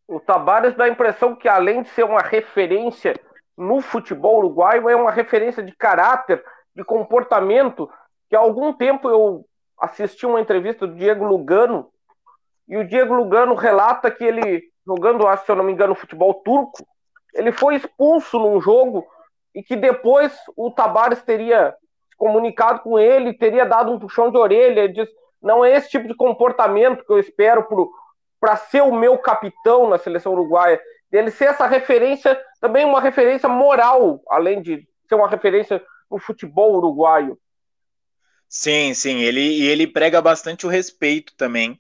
[0.08, 3.14] O Tabares dá a impressão que, além de ser uma referência
[3.58, 6.44] no futebol uruguaio, é uma referência de caráter,
[6.76, 7.90] de comportamento,
[8.30, 9.46] que há algum tempo eu
[9.80, 11.90] assisti uma entrevista do Diego Lugano,
[12.68, 16.86] e o Diego Lugano relata que ele, jogando, se eu não me engano, futebol turco,
[17.36, 19.06] ele foi expulso num jogo
[19.54, 21.76] e que depois o Tabares teria
[22.18, 26.16] comunicado com ele, teria dado um puxão de orelha, disse, não é esse tipo de
[26.16, 27.68] comportamento que eu espero
[28.40, 30.82] para ser o meu capitão na seleção uruguaia.
[31.12, 36.76] Ele ser essa referência, também uma referência moral, além de ser uma referência no futebol
[36.76, 37.38] uruguaio.
[38.48, 41.80] Sim, sim, ele, e ele prega bastante o respeito também.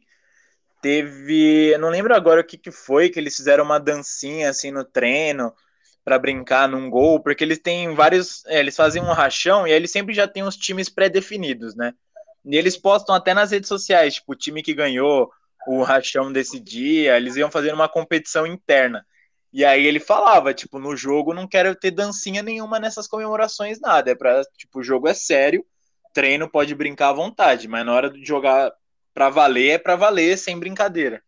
[0.85, 4.85] Teve, não lembro agora o que, que foi, que eles fizeram uma dancinha assim no
[4.85, 5.51] treino
[6.03, 9.77] para brincar num gol, porque eles têm vários, é, eles fazem um rachão e aí
[9.77, 11.95] eles sempre já têm os times pré-definidos, né?
[12.45, 15.31] E eles postam até nas redes sociais, tipo, o time que ganhou
[15.67, 19.03] o rachão desse dia, eles iam fazer uma competição interna.
[19.51, 24.11] E aí ele falava, tipo, no jogo não quero ter dancinha nenhuma nessas comemorações, nada.
[24.11, 25.65] É pra, tipo, o jogo é sério,
[26.13, 28.71] treino pode brincar à vontade, mas na hora de jogar
[29.15, 31.23] pra valer, é pra valer, sem brincadeira.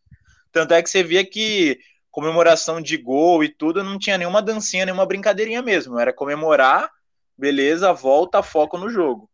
[0.52, 1.80] Tanto é que você via que
[2.12, 5.98] comemoração de gol e tudo, não tinha nenhuma dancinha, nenhuma brincadeirinha mesmo.
[5.98, 6.92] Era comemorar,
[7.38, 9.30] beleza, volta, foco no jogo.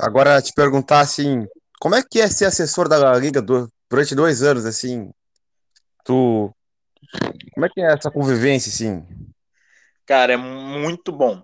[0.00, 1.46] Agora, te perguntar assim,
[1.78, 5.10] como é que é ser assessor da Liga durante dois anos, assim?
[6.04, 6.50] Tu.
[7.54, 9.06] Como é que é essa convivência, assim?
[10.06, 11.42] Cara, é muito bom.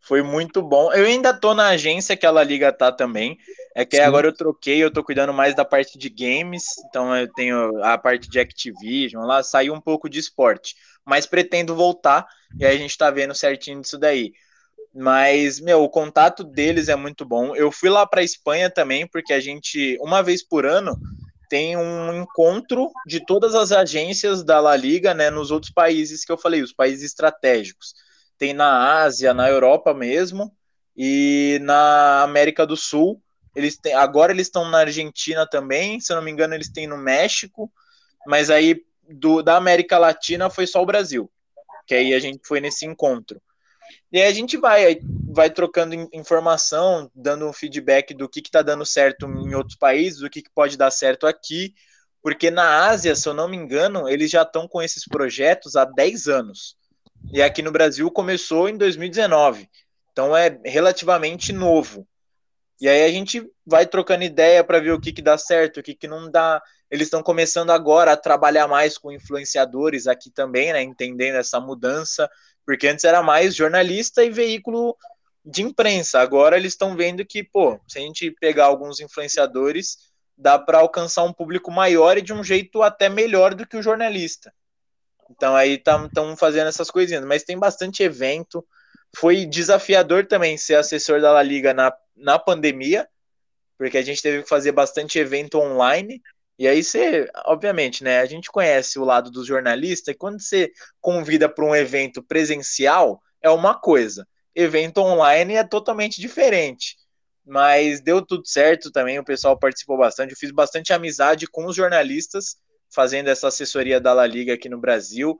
[0.00, 0.92] Foi muito bom.
[0.92, 3.38] Eu ainda tô na agência que a La Liga tá também.
[3.74, 4.02] É que Sim.
[4.02, 7.98] agora eu troquei, eu tô cuidando mais da parte de games, então eu tenho a
[7.98, 12.26] parte de Activision lá, saiu um pouco de esporte, mas pretendo voltar
[12.58, 14.32] e aí a gente tá vendo certinho disso daí.
[14.94, 17.54] Mas, meu, o contato deles é muito bom.
[17.54, 20.98] Eu fui lá para Espanha também, porque a gente, uma vez por ano,
[21.50, 26.32] tem um encontro de todas as agências da La Liga, né, nos outros países que
[26.32, 27.94] eu falei, os países estratégicos.
[28.38, 30.54] Tem na Ásia, na Europa mesmo,
[30.96, 33.22] e na América do Sul.
[33.54, 36.86] Eles têm, agora eles estão na Argentina também, se eu não me engano, eles têm
[36.86, 37.72] no México,
[38.26, 41.30] mas aí do, da América Latina foi só o Brasil,
[41.86, 43.40] que aí a gente foi nesse encontro.
[44.12, 48.84] E aí a gente vai, vai trocando informação, dando um feedback do que está dando
[48.84, 51.74] certo em outros países, do que, que pode dar certo aqui,
[52.22, 55.84] porque na Ásia, se eu não me engano, eles já estão com esses projetos há
[55.84, 56.76] 10 anos.
[57.32, 59.68] E aqui no Brasil começou em 2019.
[60.12, 62.06] Então é relativamente novo.
[62.80, 65.82] E aí a gente vai trocando ideia para ver o que, que dá certo, o
[65.82, 66.62] que, que não dá.
[66.90, 70.82] Eles estão começando agora a trabalhar mais com influenciadores aqui também, né?
[70.82, 72.28] Entendendo essa mudança
[72.66, 74.96] porque antes era mais jornalista e veículo
[75.44, 76.18] de imprensa.
[76.18, 79.98] Agora eles estão vendo que, pô, se a gente pegar alguns influenciadores,
[80.36, 83.82] dá para alcançar um público maior e de um jeito até melhor do que o
[83.82, 84.52] jornalista.
[85.30, 87.24] Então aí estão fazendo essas coisinhas.
[87.24, 88.66] Mas tem bastante evento.
[89.16, 93.08] Foi desafiador também ser assessor da La Liga na, na pandemia,
[93.78, 96.20] porque a gente teve que fazer bastante evento online.
[96.58, 98.20] E aí você, obviamente, né?
[98.20, 103.20] A gente conhece o lado do jornalista e quando você convida para um evento presencial
[103.42, 106.96] é uma coisa, evento online é totalmente diferente.
[107.44, 110.32] Mas deu tudo certo também, o pessoal participou bastante.
[110.32, 112.56] Eu fiz bastante amizade com os jornalistas
[112.90, 115.38] fazendo essa assessoria da La Liga aqui no Brasil.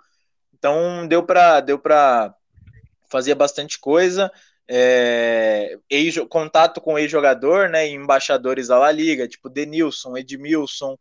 [0.54, 2.34] Então deu para deu para
[3.08, 4.30] fazer bastante coisa.
[4.68, 5.78] É,
[6.28, 10.98] contato com ex-jogador, né, embaixadores da La Liga, tipo Denilson, Edmilson,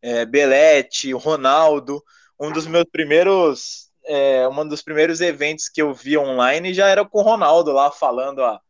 [0.00, 2.02] é, Belete, Ronaldo.
[2.38, 7.04] Um dos meus primeiros, é, um dos primeiros eventos que eu vi online já era
[7.04, 8.60] com o Ronaldo lá falando a,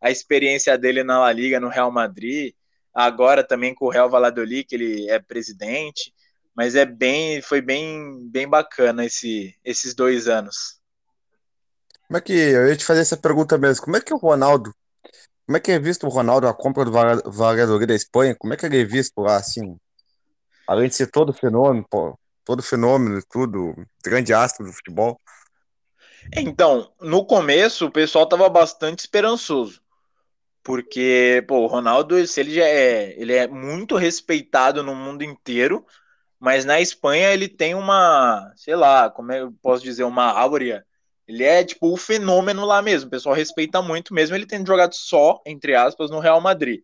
[0.00, 2.54] a experiência dele na La Liga, no Real Madrid.
[2.94, 6.14] Agora também com o Real Valladolid, que ele é presidente.
[6.56, 10.80] Mas é bem, foi bem, bem bacana esse, esses dois anos.
[12.06, 13.84] Como é que eu ia te fazer essa pergunta mesmo?
[13.84, 14.74] Como é que o Ronaldo,
[15.44, 18.34] como é que é visto o Ronaldo a compra do Valladolid da Espanha?
[18.38, 19.76] Como é que ele é visto lá assim?
[20.66, 25.20] Além de ser todo fenômeno, pô, todo fenômeno, tudo, grande astro do futebol.
[26.34, 29.80] Então, no começo o pessoal tava bastante esperançoso.
[30.62, 35.86] Porque, pô, o Ronaldo, se ele já é, ele é muito respeitado no mundo inteiro,
[36.38, 40.84] mas na Espanha ele tem uma, sei lá, como é eu posso dizer, uma áurea
[41.26, 43.08] Ele é, tipo, o fenômeno lá mesmo.
[43.08, 46.82] O pessoal respeita muito, mesmo ele tendo jogado só, entre aspas, no Real Madrid.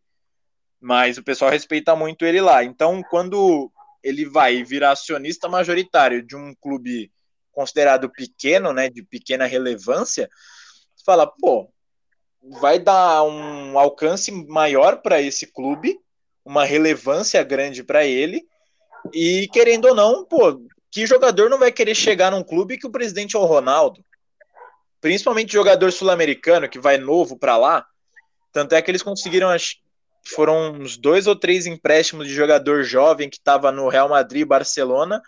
[0.80, 2.64] Mas o pessoal respeita muito ele lá.
[2.64, 3.70] Então, quando
[4.02, 7.12] ele vai virar acionista majoritário de um clube
[7.52, 10.28] considerado pequeno, né, de pequena relevância,
[11.04, 11.70] fala, pô,
[12.60, 16.00] vai dar um alcance maior para esse clube,
[16.44, 18.44] uma relevância grande para ele,
[19.12, 20.60] e querendo ou não, pô,
[20.90, 24.04] que jogador não vai querer chegar num clube que o presidente é o Ronaldo?
[25.00, 27.86] Principalmente jogador sul-americano que vai novo para lá.
[28.52, 29.48] Tanto é que eles conseguiram,
[30.34, 35.20] foram uns dois ou três empréstimos de jogador jovem que estava no Real Madrid, Barcelona,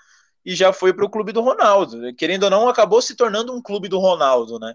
[0.45, 2.15] e já foi para o clube do Ronaldo.
[2.15, 4.75] Querendo ou não, acabou se tornando um clube do Ronaldo, né?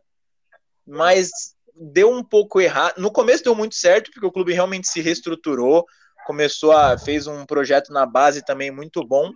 [0.86, 1.30] Mas
[1.76, 2.96] deu um pouco errado.
[2.98, 5.86] No começo deu muito certo, porque o clube realmente se reestruturou,
[6.30, 9.32] começou a fez um projeto na base também muito bom.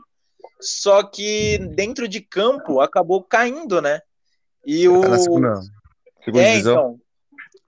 [0.62, 4.00] Só que dentro de campo acabou caindo, né?
[4.64, 5.60] E o Tá segunda,
[6.24, 7.00] segunda é, então,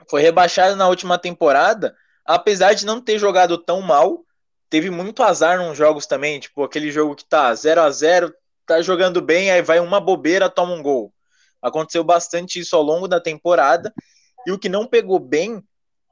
[0.07, 4.23] foi rebaixado na última temporada, apesar de não ter jogado tão mal,
[4.69, 8.31] teve muito azar nos jogos também, tipo aquele jogo que tá 0 a 0
[8.63, 11.11] tá jogando bem, aí vai uma bobeira, toma um gol.
[11.59, 13.91] Aconteceu bastante isso ao longo da temporada,
[14.45, 15.63] e o que não pegou bem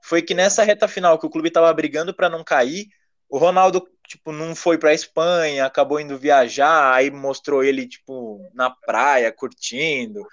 [0.02, 2.88] foi que nessa reta final que o clube estava brigando para não cair,
[3.34, 8.70] o Ronaldo tipo não foi para Espanha, acabou indo viajar, aí mostrou ele tipo na
[8.70, 10.24] praia curtindo.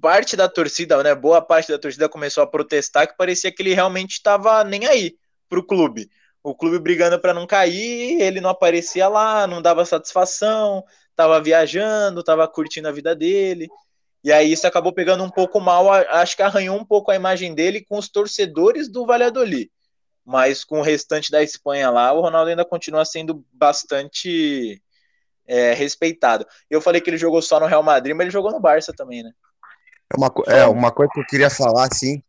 [0.00, 3.74] Parte da torcida, né, boa parte da torcida começou a protestar que parecia que ele
[3.74, 5.16] realmente estava nem aí
[5.48, 6.08] pro clube.
[6.40, 12.20] O clube brigando para não cair, ele não aparecia lá, não dava satisfação, estava viajando,
[12.20, 13.66] estava curtindo a vida dele.
[14.22, 17.56] E aí isso acabou pegando um pouco mal, acho que arranhou um pouco a imagem
[17.56, 19.68] dele com os torcedores do Valladolid.
[20.24, 24.82] Mas com o restante da Espanha lá, o Ronaldo ainda continua sendo bastante
[25.46, 26.46] é, respeitado.
[26.70, 29.22] Eu falei que ele jogou só no Real Madrid, mas ele jogou no Barça também,
[29.22, 29.30] né?
[30.12, 32.22] É uma, é uma coisa que eu queria falar, assim.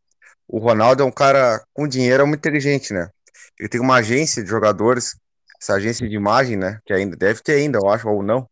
[0.47, 3.09] O Ronaldo é um cara com dinheiro, é muito inteligente, né?
[3.59, 5.17] Ele tem uma agência de jogadores,
[5.61, 6.79] essa agência de imagem, né?
[6.85, 8.47] Que ainda deve ter ainda, eu acho, ou não.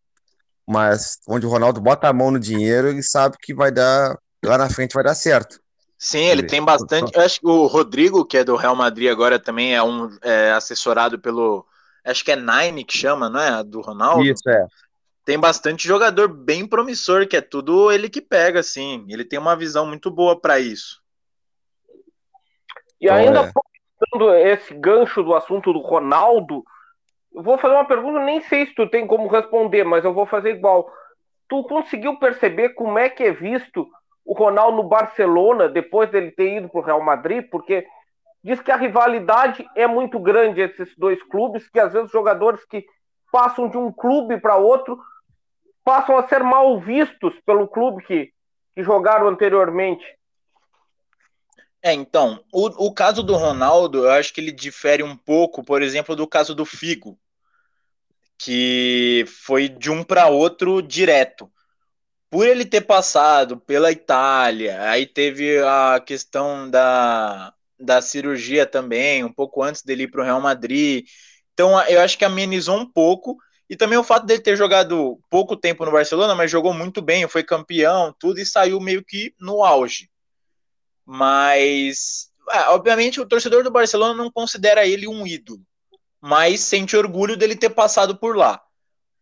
[0.67, 4.57] Mas onde o Ronaldo bota a mão no dinheiro, ele sabe que vai dar, lá
[4.57, 5.59] na frente vai dar certo.
[6.03, 7.15] Sim, ele tem bastante.
[7.15, 10.51] Eu acho que o Rodrigo, que é do Real Madrid agora, também é um é,
[10.51, 11.65] assessorado pelo.
[12.03, 13.63] Acho que é Nine que chama, não é?
[13.63, 14.21] Do Ronaldo.
[14.21, 14.67] Isso, é.
[15.23, 19.05] Tem bastante jogador bem promissor, que é tudo ele que pega, assim.
[19.07, 21.01] Ele tem uma visão muito boa para isso.
[22.99, 23.51] E Então, ainda é.
[24.11, 26.65] aproveitando esse gancho do assunto do Ronaldo,
[27.33, 30.25] eu vou fazer uma pergunta, nem sei se tu tem como responder, mas eu vou
[30.25, 30.91] fazer igual.
[31.47, 33.89] Tu conseguiu perceber como é que é visto
[34.25, 37.47] o Ronaldo no Barcelona depois dele ter ido para o Real Madrid?
[37.49, 37.85] Porque
[38.43, 42.63] diz que a rivalidade é muito grande entre esses dois clubes, que às vezes jogadores
[42.65, 42.85] que
[43.31, 44.99] passam de um clube para outro
[45.83, 48.31] passam a ser mal vistos pelo clube que,
[48.75, 50.05] que jogaram anteriormente.
[51.81, 55.81] É, então, o, o caso do Ronaldo, eu acho que ele difere um pouco, por
[55.81, 57.19] exemplo, do caso do Figo,
[58.37, 61.51] que foi de um para outro direto.
[62.33, 69.31] Por ele ter passado pela Itália, aí teve a questão da, da cirurgia também, um
[69.31, 71.05] pouco antes dele ir para o Real Madrid.
[71.53, 73.37] Então, eu acho que amenizou um pouco.
[73.69, 77.27] E também o fato dele ter jogado pouco tempo no Barcelona, mas jogou muito bem,
[77.27, 80.09] foi campeão, tudo, e saiu meio que no auge.
[81.05, 85.61] Mas, é, obviamente, o torcedor do Barcelona não considera ele um ídolo,
[86.19, 88.59] mas sente orgulho dele ter passado por lá.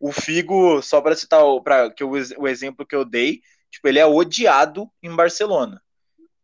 [0.01, 3.87] O Figo, só para citar o, pra, que o, o exemplo que eu dei, tipo,
[3.87, 5.79] ele é odiado em Barcelona.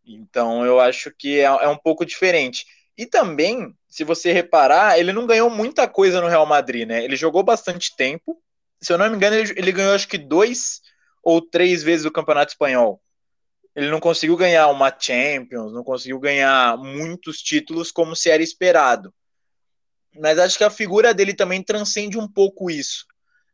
[0.06, 2.66] Então, eu acho que é, é um pouco diferente.
[2.96, 7.04] E também, se você reparar, ele não ganhou muita coisa no Real Madrid, né?
[7.04, 8.40] Ele jogou bastante tempo.
[8.80, 10.82] Se eu não me engano, ele, ele ganhou acho que dois
[11.24, 13.02] ou três vezes o Campeonato Espanhol.
[13.76, 19.14] Ele não conseguiu ganhar uma Champions, não conseguiu ganhar muitos títulos como se era esperado.
[20.16, 23.06] Mas acho que a figura dele também transcende um pouco isso.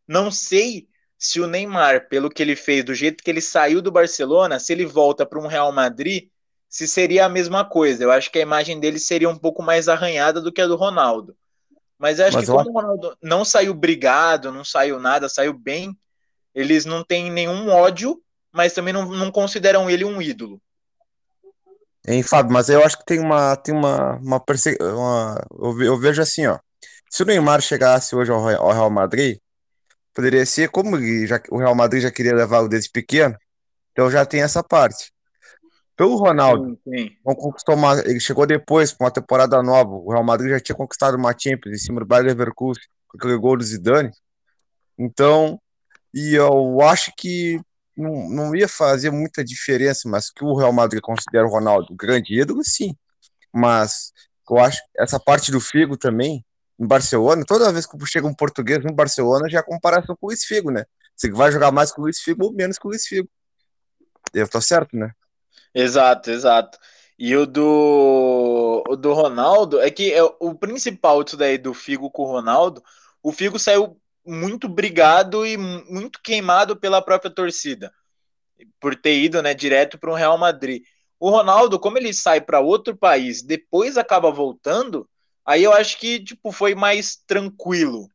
[0.08, 0.88] Não sei
[1.18, 4.74] se o Neymar, pelo que ele fez, do jeito que ele saiu do Barcelona, se
[4.74, 6.30] ele volta para um Real Madrid,
[6.69, 8.04] se seria a mesma coisa.
[8.04, 10.75] Eu acho que a imagem dele seria um pouco mais arranhada do que a do
[10.75, 11.36] Ronaldo.
[11.98, 15.54] Mas eu acho Mas que como o Ronaldo não saiu brigado, não saiu nada, saiu
[15.54, 15.98] bem,
[16.56, 18.21] eles não têm nenhum ódio,
[18.52, 20.62] mas também não, não consideram ele um ídolo.
[22.06, 25.88] Hein, Fábio, mas eu acho que tem uma, tem uma, uma, perse- uma- eu, ve-
[25.88, 26.60] eu vejo assim, ó.
[27.10, 29.38] Se o Neymar chegasse hoje ao Real Madrid,
[30.14, 33.36] poderia ser como já, o Real Madrid já queria levá-lo desde pequeno,
[33.92, 35.12] então já tem essa parte.
[35.96, 39.92] Pelo Ronaldo, Sim, não conquistou uma, ele chegou depois com uma temporada nova.
[39.92, 43.38] O Real Madrid já tinha conquistado uma Champions em cima do Bayer Leverkusen, com aquele
[43.38, 44.12] gol do Zidane.
[44.98, 45.60] Então,
[46.14, 47.60] e eu acho que
[47.96, 52.40] não, não ia fazer muita diferença, mas que o Real Madrid considera o Ronaldo grande
[52.40, 52.96] ídolo, sim.
[53.54, 54.12] Mas
[54.50, 56.44] eu acho essa parte do Figo também,
[56.80, 60.30] em Barcelona, toda vez que chega um português no Barcelona, já é comparação com o
[60.30, 60.86] Luiz Figo, né?
[61.15, 63.30] Você vai jogar mais com o Luiz Figo ou menos com o Luiz Figo.
[64.34, 65.12] Eu tô certo, né?
[65.74, 66.78] Exato, exato.
[67.17, 72.10] E o do, o do Ronaldo, é que é, o principal disso daí do Figo
[72.10, 72.84] com o Ronaldo,
[73.21, 77.94] o Figo saiu muito brigado e muito queimado pela própria torcida,
[78.80, 80.84] por ter ido né, direto para o Real Madrid.
[81.19, 85.08] O Ronaldo, como ele sai para outro país, depois acaba voltando,
[85.46, 88.10] aí eu acho que tipo, foi mais tranquilo.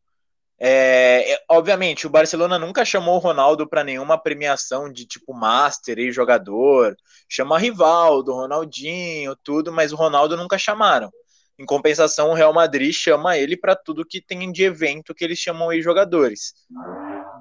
[0.61, 5.99] É, é, obviamente, o Barcelona nunca chamou o Ronaldo para nenhuma premiação de tipo Master
[5.99, 6.97] e jogador.
[7.29, 11.11] Chama Rivaldo, Ronaldinho, tudo, mas o Ronaldo nunca chamaram.
[11.59, 15.39] Em compensação, o Real Madrid chama ele para tudo que tem de evento que eles
[15.39, 16.55] chamam aí jogadores.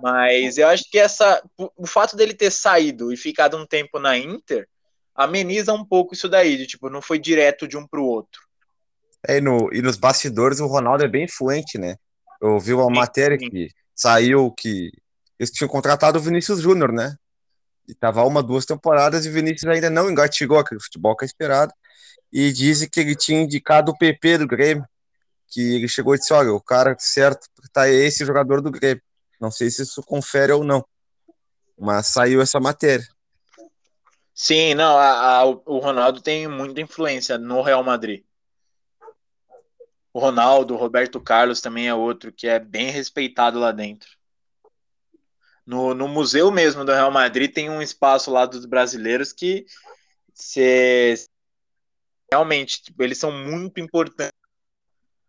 [0.02, 1.42] Mas eu acho que essa,
[1.76, 4.68] o fato dele ter saído e ficado um tempo na Inter
[5.16, 8.47] ameniza um pouco isso daí, de tipo, não foi direto de um para o outro.
[9.28, 11.98] É, e, no, e nos bastidores o Ronaldo é bem influente, né?
[12.42, 14.92] Eu vi uma matéria que saiu que
[15.38, 17.16] eles tinham contratado o Vinícius Júnior, né?
[17.88, 21.28] E tava uma, duas temporadas e o Vinícius ainda não engatigou aquele futebol que é
[21.28, 21.74] esperado
[22.32, 24.86] e dizem que ele tinha indicado o PP do Grêmio,
[25.48, 29.02] que ele chegou e disse, olha, o cara certo tá esse jogador do Grêmio.
[29.40, 30.86] Não sei se isso confere ou não,
[31.78, 33.08] mas saiu essa matéria.
[34.34, 38.24] Sim, não, a, a, o Ronaldo tem muita influência no Real Madrid.
[40.18, 44.10] O Ronaldo, o Roberto Carlos também é outro que é bem respeitado lá dentro.
[45.64, 49.68] No, no museu mesmo do Real Madrid tem um espaço lá dos brasileiros que
[50.34, 51.30] se,
[52.32, 54.34] realmente, tipo, eles são muito importantes.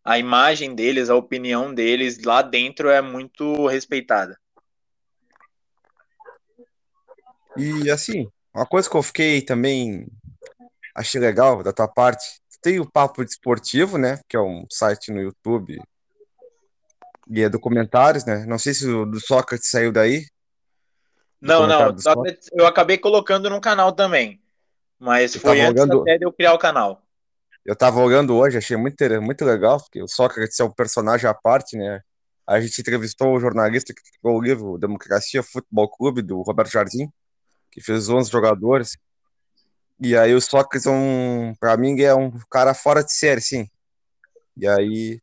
[0.03, 4.41] A imagem deles, a opinião deles lá dentro é muito respeitada.
[7.59, 10.07] E assim, uma coisa que eu fiquei também
[10.95, 15.21] achei legal da tua parte, tem o Papo Desportivo, né, que é um site no
[15.21, 15.79] YouTube
[17.31, 18.45] e é documentários, né?
[18.47, 20.25] Não sei se o do Sócrates saiu daí.
[21.41, 21.95] Não, não,
[22.53, 24.41] eu acabei colocando no canal também.
[24.99, 26.03] Mas eu foi antes olhando...
[26.03, 27.03] até de eu criar o canal.
[27.65, 31.35] Eu tava olhando hoje, achei muito, muito legal, porque o Sócrates é um personagem à
[31.35, 32.01] parte, né?
[32.47, 37.11] A gente entrevistou o jornalista que escreveu o livro Democracia Futebol Clube, do Roberto Jardim,
[37.71, 38.97] que fez 11 jogadores.
[40.01, 43.69] E aí o Sócrates, é um, pra mim, é um cara fora de série, sim.
[44.57, 45.21] E aí...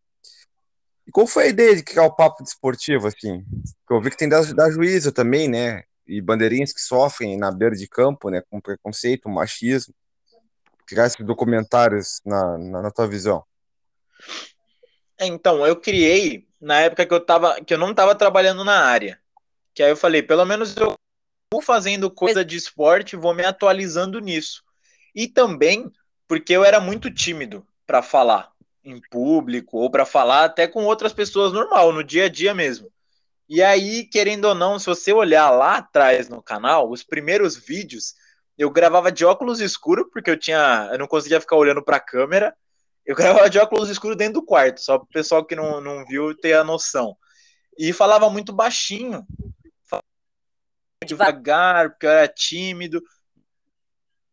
[1.07, 3.45] E qual foi a ideia de criar o papo desportivo, assim?
[3.89, 5.83] Eu vi que tem da, da juíza também, né?
[6.07, 9.93] e bandeirinhas que sofrem na beira de campo, né, com preconceito, machismo,
[10.85, 13.43] criar esses documentários na, na, na tua visão?
[15.17, 18.85] É, então, eu criei na época que eu, tava, que eu não estava trabalhando na
[18.85, 19.19] área.
[19.73, 20.93] Que aí eu falei, pelo menos eu
[21.51, 24.63] vou fazendo coisa de esporte, vou me atualizando nisso.
[25.15, 25.91] E também
[26.27, 28.51] porque eu era muito tímido para falar
[28.83, 32.91] em público ou para falar até com outras pessoas normal, no dia a dia mesmo.
[33.47, 38.15] E aí, querendo ou não, se você olhar lá atrás no canal, os primeiros vídeos,
[38.57, 40.89] eu gravava de óculos escuros, porque eu tinha.
[40.91, 42.55] Eu não conseguia ficar olhando para a câmera.
[43.05, 46.05] Eu gravava de óculos escuros dentro do quarto, só para o pessoal que não, não
[46.05, 47.15] viu ter a noção.
[47.77, 49.25] E falava muito baixinho.
[49.87, 50.05] Falava
[51.05, 53.01] devagar, porque eu era tímido.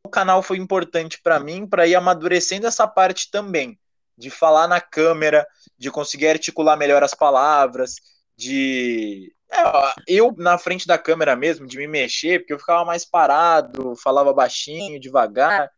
[0.05, 3.79] O canal foi importante para mim, para ir amadurecendo essa parte também,
[4.17, 5.47] de falar na câmera,
[5.79, 7.95] de conseguir articular melhor as palavras,
[8.37, 9.35] de.
[9.51, 9.63] É,
[10.09, 14.33] eu na frente da câmera mesmo, de me mexer, porque eu ficava mais parado, falava
[14.33, 15.71] baixinho, devagar.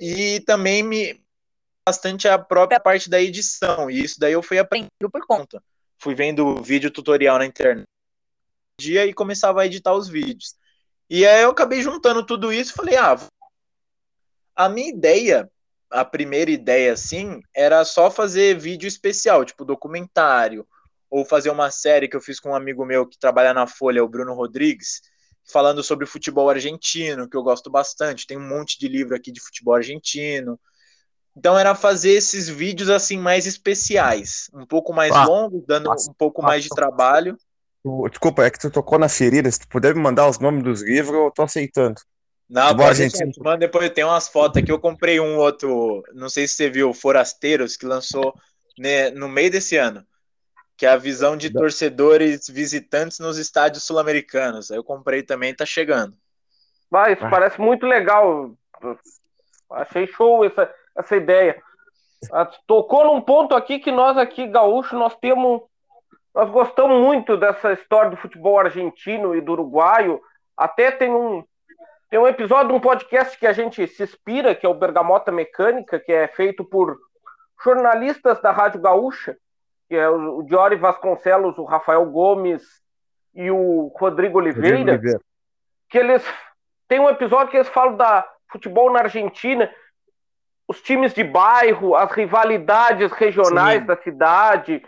[0.00, 1.20] E também me.
[1.86, 3.90] Bastante a própria parte da edição.
[3.90, 5.62] E isso daí eu fui aprendendo por conta.
[5.98, 7.88] Fui vendo vídeo tutorial na internet
[8.80, 10.54] dia e começava a editar os vídeos.
[11.10, 13.18] E aí eu acabei juntando tudo isso e falei, ah,
[14.54, 15.50] a minha ideia,
[15.90, 20.66] a primeira ideia assim, era só fazer vídeo especial, tipo documentário,
[21.10, 24.04] ou fazer uma série que eu fiz com um amigo meu que trabalha na Folha,
[24.04, 25.00] o Bruno Rodrigues,
[25.50, 28.26] falando sobre futebol argentino, que eu gosto bastante.
[28.26, 30.60] Tem um monte de livro aqui de futebol argentino.
[31.34, 36.14] Então era fazer esses vídeos assim mais especiais, um pouco mais ah, longos, dando um
[36.18, 37.38] pouco mais de trabalho.
[38.08, 39.50] Desculpa, é que tu tocou na ferida.
[39.50, 42.00] Se tu puder me mandar os nomes dos livros, eu tô aceitando.
[42.48, 43.32] Não, pode argentino.
[43.38, 44.72] Mano, depois tem umas fotos aqui.
[44.72, 48.34] Eu comprei um outro, não sei se você viu, Forasteiros, que lançou
[48.78, 50.04] né, no meio desse ano
[50.78, 54.70] que é a visão de torcedores visitantes nos estádios sul-americanos.
[54.70, 56.16] Eu comprei também, tá chegando.
[56.88, 57.28] Vai, isso ah.
[57.28, 58.52] parece muito legal.
[59.72, 61.60] Achei show essa, essa ideia.
[62.32, 65.62] Ah, tocou num ponto aqui que nós aqui, gaúcho, nós temos.
[66.34, 70.20] Nós gostamos muito dessa história do futebol argentino e do uruguaio.
[70.56, 71.44] Até tem um,
[72.10, 75.32] tem um episódio de um podcast que a gente se inspira, que é o Bergamota
[75.32, 76.96] Mecânica, que é feito por
[77.62, 79.36] jornalistas da Rádio Gaúcha,
[79.88, 82.62] que é o Diori Vasconcelos, o Rafael Gomes
[83.34, 85.20] e o Rodrigo Oliveira, Rodrigo Oliveira,
[85.88, 86.24] que eles
[86.88, 89.70] tem um episódio que eles falam da futebol na Argentina,
[90.66, 93.86] os times de bairro, as rivalidades regionais Sim.
[93.86, 94.82] da cidade,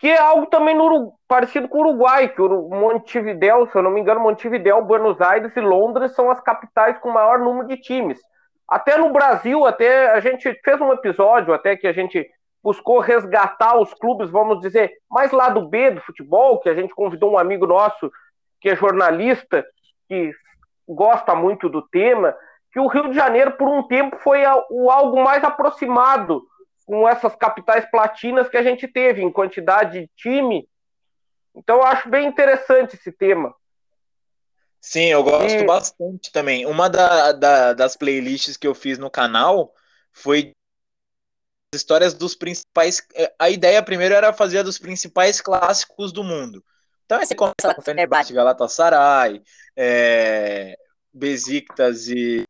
[0.00, 3.90] que é algo também no, parecido com o Uruguai, que o Montevideo, se eu não
[3.90, 8.18] me engano, Montevideo, Buenos Aires e Londres são as capitais com maior número de times.
[8.66, 12.26] Até no Brasil, até a gente fez um episódio até que a gente
[12.62, 16.94] buscou resgatar os clubes, vamos dizer, mais lá do B do futebol, que a gente
[16.94, 18.10] convidou um amigo nosso
[18.58, 19.64] que é jornalista,
[20.08, 20.32] que
[20.88, 22.34] gosta muito do tema,
[22.72, 26.42] que o Rio de Janeiro, por um tempo, foi o algo mais aproximado
[26.90, 30.68] com essas capitais platinas que a gente teve em quantidade de time.
[31.54, 33.54] Então eu acho bem interessante esse tema.
[34.80, 35.64] Sim, eu gosto e...
[35.64, 36.66] bastante também.
[36.66, 39.72] Uma da, da, das playlists que eu fiz no canal
[40.10, 40.52] foi
[41.72, 43.00] histórias dos principais.
[43.14, 46.60] Eh, a ideia primeiro era fazer dos principais clássicos do mundo.
[47.04, 49.40] Então aí você começa com Fenerbahçe, Galatasaray,
[49.76, 50.76] é,
[51.14, 52.42] Besiktas e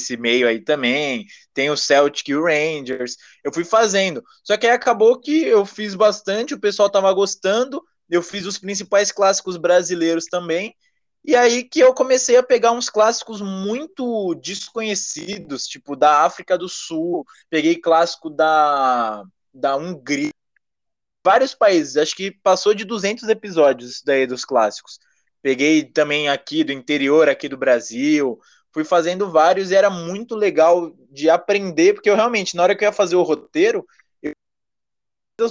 [0.00, 3.16] esse meio aí também, tem o Celtic e o Rangers.
[3.44, 4.22] Eu fui fazendo.
[4.44, 8.58] Só que aí acabou que eu fiz bastante, o pessoal tava gostando, eu fiz os
[8.58, 10.74] principais clássicos brasileiros também.
[11.24, 16.68] E aí que eu comecei a pegar uns clássicos muito desconhecidos, tipo da África do
[16.68, 19.22] Sul, peguei clássico da,
[19.52, 20.32] da Hungria,
[21.24, 24.98] vários países, acho que passou de 200 episódios daí dos clássicos.
[25.42, 28.38] Peguei também aqui do interior, aqui do Brasil,
[28.72, 32.84] fui fazendo vários e era muito legal de aprender, porque eu realmente, na hora que
[32.84, 33.86] eu ia fazer o roteiro,
[34.22, 34.32] eu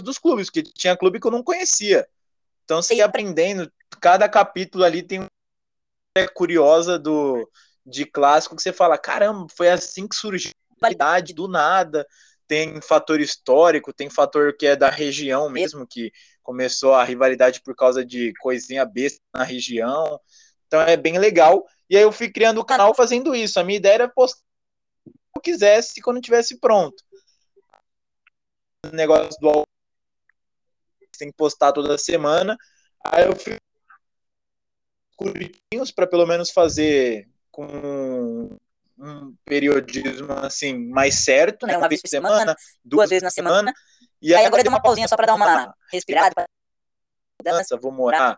[0.01, 2.07] dos clubes, que tinha clube que eu não conhecia.
[2.63, 7.49] Então você ia aprendendo, cada capítulo ali tem uma curiosa do
[7.85, 12.05] de clássico que você fala, caramba, foi assim que surgiu a qualidade do nada.
[12.47, 16.11] Tem fator histórico, tem fator que é da região mesmo, que
[16.43, 20.19] começou a rivalidade por causa de coisinha besta na região.
[20.67, 21.65] Então é bem legal.
[21.89, 23.59] E aí eu fui criando o canal fazendo isso.
[23.59, 24.41] A minha ideia era postar
[25.05, 27.03] o que eu quisesse quando tivesse pronto.
[28.85, 29.63] O negócio do
[31.17, 32.57] tem que postar toda semana.
[33.03, 33.57] Aí eu fui
[35.17, 38.57] curtinhos para pelo menos fazer com
[38.97, 41.77] um periodismo assim mais certo, né?
[41.77, 43.73] Uma vez por semana, duas vezes na semana.
[44.21, 46.45] E aí agora deu uma pausinha só para dar uma respirada.
[47.43, 48.37] Dança, vou morar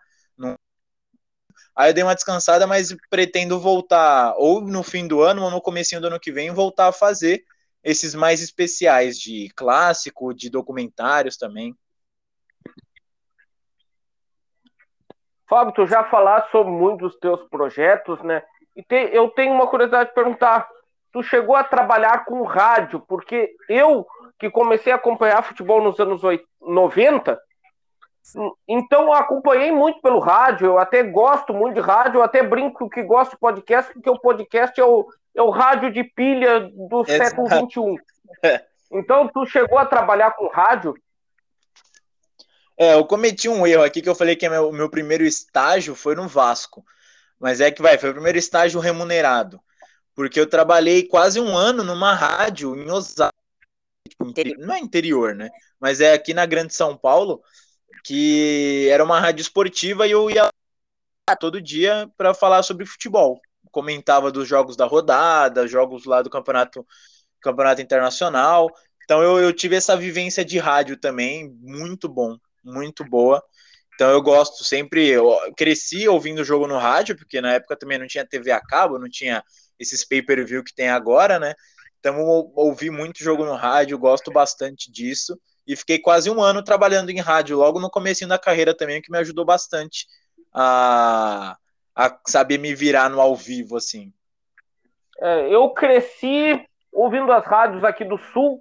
[1.75, 5.61] Aí eu dei uma descansada, mas pretendo voltar ou no fim do ano ou no
[5.61, 7.43] comecinho do ano que vem voltar a fazer
[7.83, 11.75] esses mais especiais de clássico, de documentários também.
[15.49, 18.41] Fábio, tu já falaste sobre muitos dos teus projetos, né?
[18.75, 20.69] E te, eu tenho uma curiosidade de perguntar.
[21.11, 24.07] Tu chegou a trabalhar com rádio, porque eu,
[24.39, 26.21] que comecei a acompanhar futebol nos anos
[26.61, 27.37] 90,
[28.67, 32.89] então eu acompanhei muito pelo rádio, eu até gosto muito de rádio, eu até brinco
[32.89, 37.03] que gosto de podcast, porque o podcast é o, é o rádio de pilha do
[37.07, 37.23] Exato.
[37.23, 38.03] século XXI.
[38.93, 40.93] Então tu chegou a trabalhar com rádio?
[42.77, 45.95] É, eu cometi um erro aqui que eu falei que o meu, meu primeiro estágio
[45.95, 46.83] foi no Vasco.
[47.39, 49.61] Mas é que vai, foi o primeiro estágio remunerado.
[50.13, 53.31] Porque eu trabalhei quase um ano numa rádio em Osasco.
[54.07, 54.25] Tipo,
[54.59, 55.49] não é interior, né?
[55.79, 57.41] Mas é aqui na Grande São Paulo
[58.03, 60.49] que era uma rádio esportiva e eu ia
[61.39, 63.39] todo dia para falar sobre futebol.
[63.71, 66.85] Comentava dos jogos da rodada, jogos lá do campeonato,
[67.41, 68.69] campeonato internacional.
[69.03, 73.43] Então eu, eu tive essa vivência de rádio também, muito bom, muito boa.
[73.95, 77.99] Então eu gosto sempre, eu cresci ouvindo o jogo no rádio, porque na época também
[77.99, 79.43] não tinha TV a cabo, não tinha
[79.79, 81.53] esses pay-per-view que tem agora, né?
[81.99, 82.19] Então
[82.55, 85.39] ouvi muito jogo no rádio, gosto bastante disso
[85.71, 89.09] e fiquei quase um ano trabalhando em rádio, logo no começo da carreira também, que
[89.09, 90.05] me ajudou bastante
[90.53, 91.55] a,
[91.95, 94.11] a saber me virar no ao vivo, assim.
[95.21, 96.61] É, eu cresci
[96.91, 98.59] ouvindo as rádios aqui do Sul,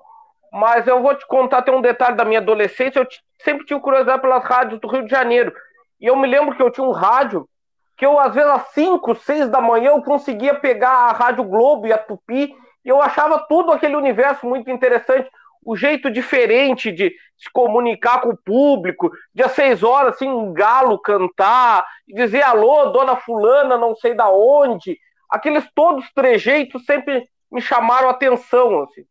[0.52, 3.08] mas eu vou te contar, tem um detalhe da minha adolescência, eu
[3.42, 5.52] sempre tinha curiosidade pelas rádios do Rio de Janeiro,
[6.00, 7.48] e eu me lembro que eu tinha um rádio,
[7.96, 11.88] que eu, às vezes, às 5, 6 da manhã, eu conseguia pegar a Rádio Globo
[11.88, 12.54] e a Tupi,
[12.84, 15.28] e eu achava tudo aquele universo muito interessante
[15.64, 20.52] o jeito diferente de se comunicar com o público, de às seis horas, assim, um
[20.52, 24.98] galo cantar, dizer alô, dona fulana, não sei da onde.
[25.28, 29.04] Aqueles todos trejeitos sempre me chamaram atenção, assim.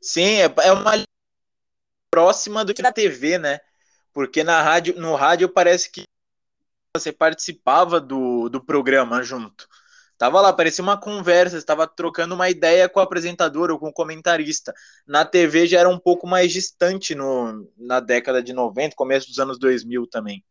[0.00, 0.92] Sim, é, é uma
[2.10, 3.60] próxima do que na TV, né?
[4.12, 6.02] Porque na rádio, no rádio parece que
[6.96, 9.68] você participava do, do programa junto.
[10.20, 13.92] Tava lá, parecia uma conversa, estava trocando uma ideia com o apresentador ou com o
[13.92, 14.70] comentarista.
[15.06, 19.38] Na TV já era um pouco mais distante no, na década de 90, começo dos
[19.38, 20.44] anos 2000 também.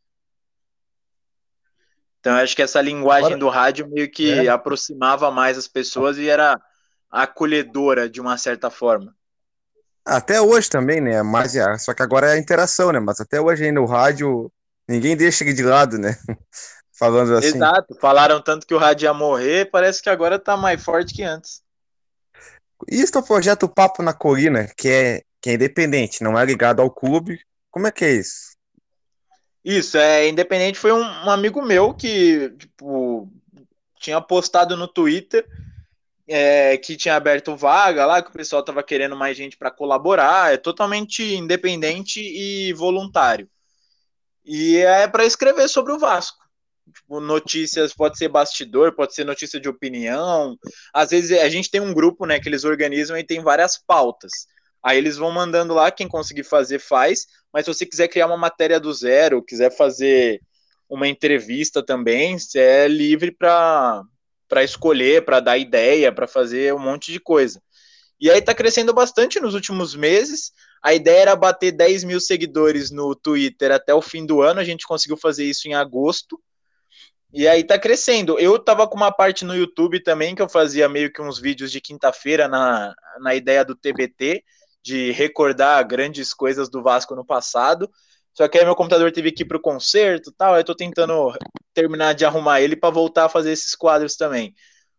[2.20, 4.48] Então acho que essa linguagem Agora, do rádio meio que é.
[4.48, 6.60] aproximava mais as pessoas e era
[7.08, 9.16] acolhedora de uma certa forma.
[10.04, 11.22] Até hoje também, né?
[11.22, 13.00] Mas, só que agora é a interação, né?
[13.00, 14.52] Mas até hoje ainda o rádio
[14.88, 16.18] ninguém deixa de lado, né?
[17.00, 17.56] Falando assim.
[17.56, 17.96] Exato.
[17.96, 21.62] Falaram tanto que o rádio ia morrer, parece que agora tá mais forte que antes.
[22.90, 26.82] Isso é o projeto Papo na Colina, que é, que é independente, não é ligado
[26.82, 27.40] ao clube.
[27.72, 28.50] Como é que é isso?
[29.64, 30.78] Isso, é independente.
[30.78, 33.32] Foi um, um amigo meu que, tipo,
[33.98, 35.48] tinha postado no Twitter
[36.28, 40.54] é, que tinha aberto vaga lá, que o pessoal tava querendo mais gente para colaborar.
[40.54, 43.50] É totalmente independente e voluntário.
[44.44, 46.49] E é para escrever sobre o Vasco.
[46.94, 50.58] Tipo, notícias, pode ser bastidor, pode ser notícia de opinião.
[50.94, 54.32] Às vezes a gente tem um grupo, né, que eles organizam e tem várias pautas.
[54.84, 57.26] Aí eles vão mandando lá, quem conseguir fazer, faz.
[57.54, 60.42] Mas se você quiser criar uma matéria do zero, quiser fazer
[60.90, 64.04] uma entrevista também, você é livre para
[64.64, 67.62] escolher, para dar ideia, para fazer um monte de coisa.
[68.20, 70.52] E aí tá crescendo bastante nos últimos meses.
[70.84, 74.60] A ideia era bater 10 mil seguidores no Twitter até o fim do ano.
[74.60, 76.40] A gente conseguiu fazer isso em agosto.
[77.32, 78.40] E aí tá crescendo.
[78.40, 81.72] Eu tava com uma parte no YouTube também, que eu fazia meio que uns vídeos
[81.72, 84.44] de quinta-feira na, na ideia do TBT
[84.84, 87.90] de recordar grandes coisas do Vasco no passado.
[88.34, 90.58] Só que aí meu computador teve que ir pro concerto tal.
[90.58, 91.32] Eu tô tentando
[91.74, 94.56] terminar de arrumar ele para voltar a fazer esses quadros também.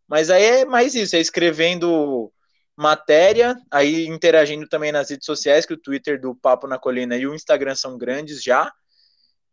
[0.07, 2.33] Mas aí é mais isso, é escrevendo
[2.77, 7.27] matéria, aí interagindo também nas redes sociais, que o Twitter do Papo na Colina e
[7.27, 8.73] o Instagram são grandes já.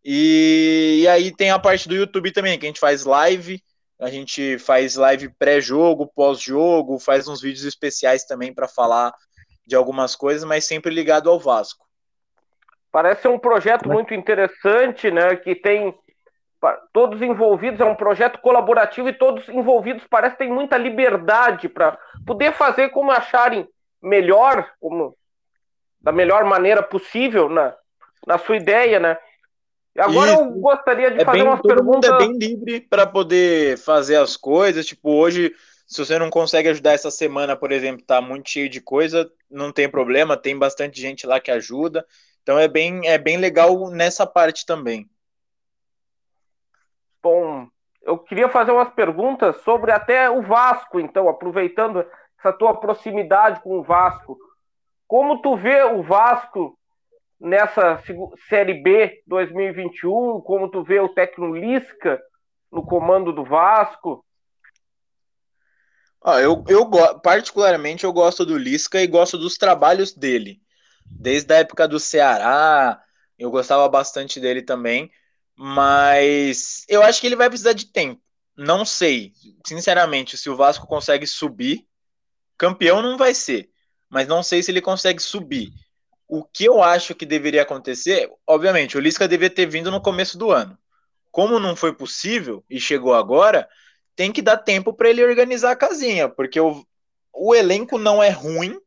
[0.10, 3.62] E, e aí tem a parte do YouTube também, que a gente faz live,
[4.00, 9.14] a gente faz live pré-jogo, pós-jogo, faz uns vídeos especiais também para falar
[9.66, 11.86] de algumas coisas, mas sempre ligado ao Vasco.
[12.90, 15.36] Parece ser um projeto muito interessante, né?
[15.36, 15.94] Que tem
[16.94, 22.00] todos envolvidos, é um projeto colaborativo e todos envolvidos parece que têm muita liberdade para
[22.26, 23.68] poder fazer como acharem
[24.02, 25.18] melhor, como
[26.00, 27.76] da melhor maneira possível na,
[28.26, 29.18] na sua ideia, né?
[29.98, 30.42] Agora Isso.
[30.42, 32.10] eu gostaria de é fazer bem, umas perguntas.
[32.10, 34.86] é bem livre para poder fazer as coisas.
[34.86, 35.54] Tipo, hoje
[35.88, 39.72] se você não consegue ajudar essa semana, por exemplo, tá muito cheio de coisa, não
[39.72, 42.06] tem problema, tem bastante gente lá que ajuda.
[42.44, 45.10] Então é bem, é bem legal nessa parte também.
[47.24, 47.68] Bom,
[48.02, 52.06] eu queria fazer umas perguntas sobre até o Vasco, então, aproveitando
[52.38, 54.38] essa tua proximidade com o Vasco.
[55.08, 56.78] Como tu vê o Vasco
[57.40, 58.02] nessa
[58.50, 60.42] Série B 2021?
[60.42, 62.22] Como tu vê o técnico Lisca
[62.72, 64.24] no comando do Vasco?
[66.24, 66.90] Ah, eu, eu
[67.22, 70.62] particularmente eu gosto do Lisca e gosto dos trabalhos dele.
[71.06, 73.02] Desde a época do Ceará,
[73.38, 75.10] eu gostava bastante dele também,
[75.56, 78.22] mas eu acho que ele vai precisar de tempo.
[78.58, 79.32] Não sei,
[79.66, 81.88] sinceramente, se o Vasco consegue subir.
[82.58, 83.70] Campeão não vai ser,
[84.10, 85.72] mas não sei se ele consegue subir.
[86.28, 90.38] O que eu acho que deveria acontecer, obviamente, o Lisca deveria ter vindo no começo
[90.38, 90.78] do ano.
[91.32, 93.68] Como não foi possível e chegou agora,
[94.16, 96.86] tem que dar tempo para ele organizar a casinha, porque o,
[97.32, 98.78] o elenco não é ruim,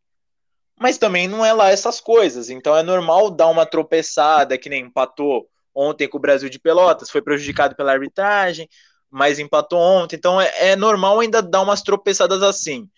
[0.78, 2.51] mas também não é lá essas coisas.
[2.51, 7.11] Então é normal dar uma tropeçada, que nem empatou ontem com o Brasil de Pelotas,
[7.11, 8.68] foi prejudicado pela arbitragem,
[9.09, 10.16] mas empatou ontem.
[10.16, 12.88] Então é, é normal ainda dar umas tropeçadas assim.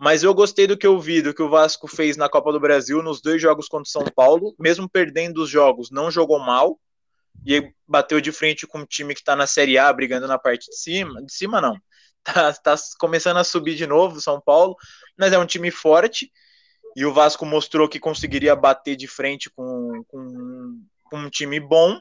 [0.00, 2.58] Mas eu gostei do que eu vi, do que o Vasco fez na Copa do
[2.58, 6.80] Brasil, nos dois jogos contra o São Paulo, mesmo perdendo os jogos, não jogou mal
[7.44, 10.70] e bateu de frente com um time que está na Série A, brigando na parte
[10.70, 11.22] de cima.
[11.22, 11.76] De cima, não.
[12.22, 14.76] Tá, tá começando a subir de novo, São Paulo,
[15.18, 16.30] mas é um time forte.
[16.94, 21.98] E o Vasco mostrou que conseguiria bater de frente com, com, com um time bom.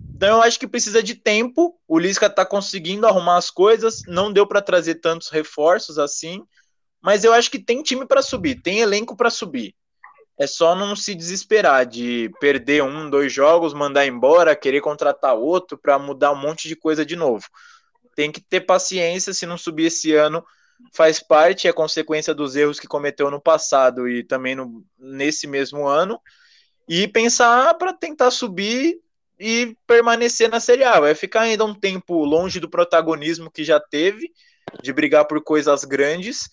[0.00, 1.78] Então eu acho que precisa de tempo.
[1.86, 4.02] O Lisca tá conseguindo arrumar as coisas.
[4.08, 6.44] Não deu para trazer tantos reforços assim,
[7.06, 9.76] mas eu acho que tem time para subir, tem elenco para subir.
[10.36, 15.78] É só não se desesperar de perder um, dois jogos, mandar embora, querer contratar outro
[15.78, 17.46] para mudar um monte de coisa de novo.
[18.16, 20.44] Tem que ter paciência, se não subir esse ano,
[20.92, 25.86] faz parte, é consequência dos erros que cometeu no passado e também no, nesse mesmo
[25.86, 26.20] ano,
[26.88, 28.98] e pensar para tentar subir
[29.38, 30.98] e permanecer na Série A.
[30.98, 34.32] Vai ficar ainda um tempo longe do protagonismo que já teve,
[34.82, 36.48] de brigar por coisas grandes,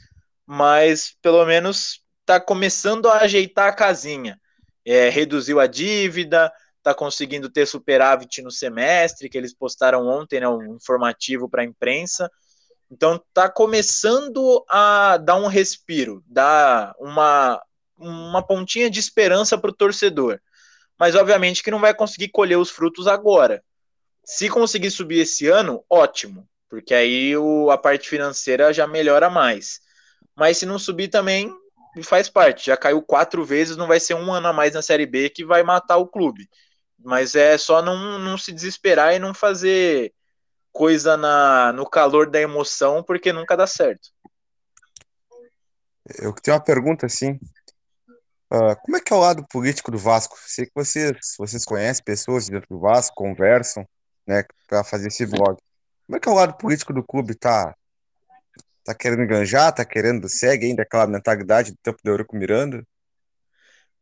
[0.45, 4.39] mas pelo menos está começando a ajeitar a casinha.
[4.85, 10.47] É, reduziu a dívida, está conseguindo ter superávit no semestre, que eles postaram ontem, né,
[10.47, 12.29] um informativo para a imprensa.
[12.91, 17.61] Então está começando a dar um respiro, dar uma,
[17.97, 20.39] uma pontinha de esperança para o torcedor.
[20.99, 23.63] Mas obviamente que não vai conseguir colher os frutos agora.
[24.25, 29.79] Se conseguir subir esse ano, ótimo, porque aí o, a parte financeira já melhora mais.
[30.35, 31.53] Mas se não subir também,
[32.03, 32.67] faz parte.
[32.67, 35.45] Já caiu quatro vezes, não vai ser um ano a mais na Série B que
[35.45, 36.49] vai matar o clube.
[36.97, 40.13] Mas é só não, não se desesperar e não fazer
[40.71, 44.09] coisa na, no calor da emoção, porque nunca dá certo.
[46.17, 47.39] Eu tenho uma pergunta assim.
[48.51, 50.37] Uh, como é que é o lado político do Vasco?
[50.45, 53.87] Sei que vocês, vocês conhecem pessoas dentro do Vasco, conversam,
[54.27, 55.57] né, para fazer esse vlog.
[56.05, 57.35] Como é que é o lado político do clube?
[57.35, 57.73] Tá,
[58.83, 59.73] tá querendo enganjar?
[59.73, 62.85] Tá querendo segue ainda aquela mentalidade do tempo do Eurico Miranda?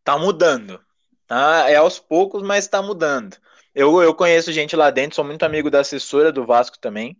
[0.03, 0.79] Tá mudando.
[1.27, 1.69] Tá?
[1.69, 3.37] É aos poucos, mas está mudando.
[3.73, 7.17] Eu, eu conheço gente lá dentro, sou muito amigo da assessora do Vasco também,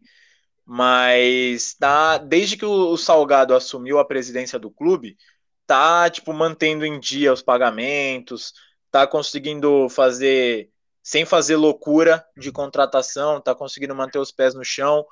[0.66, 5.18] mas tá, desde que o Salgado assumiu a presidência do clube,
[5.66, 8.54] tá tipo mantendo em dia os pagamentos,
[8.92, 10.70] tá conseguindo fazer
[11.02, 15.06] sem fazer loucura de contratação, tá conseguindo manter os pés no chão,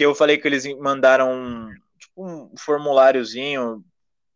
[0.00, 3.84] porque eu falei que eles mandaram tipo, um formuláriozinho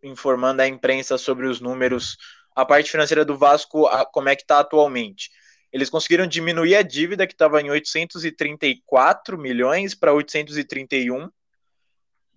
[0.03, 2.19] informando a imprensa sobre os números
[2.55, 5.31] a parte financeira do Vasco, a, como é que está atualmente.
[5.73, 11.31] Eles conseguiram diminuir a dívida, que estava em 834 milhões para 831.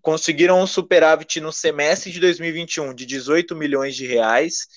[0.01, 4.67] Conseguiram um superávit no semestre de 2021 de 18 milhões de reais.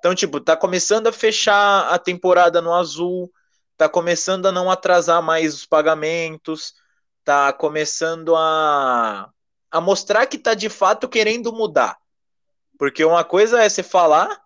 [0.00, 3.30] Então, tipo, tá começando a fechar a temporada no azul,
[3.76, 6.74] tá começando a não atrasar mais os pagamentos,
[7.24, 9.30] tá começando a,
[9.70, 11.98] a mostrar que tá de fato querendo mudar.
[12.78, 14.40] Porque uma coisa é você falar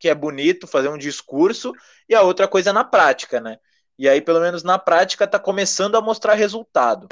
[0.00, 1.72] que é bonito fazer um discurso,
[2.08, 3.58] e a outra coisa é na prática, né?
[3.98, 7.06] E aí, pelo menos na prática, está começando a mostrar resultado.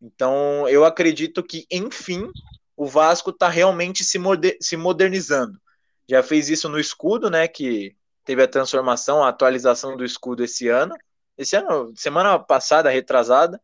[0.00, 2.26] Então, eu acredito que, enfim,
[2.74, 5.60] o Vasco está realmente se, moder se modernizando.
[6.08, 7.46] Já fez isso no escudo, né?
[7.46, 7.94] Que
[8.24, 10.96] teve a transformação, a atualização do escudo esse ano.
[11.36, 13.60] Esse ano, semana passada, retrasada.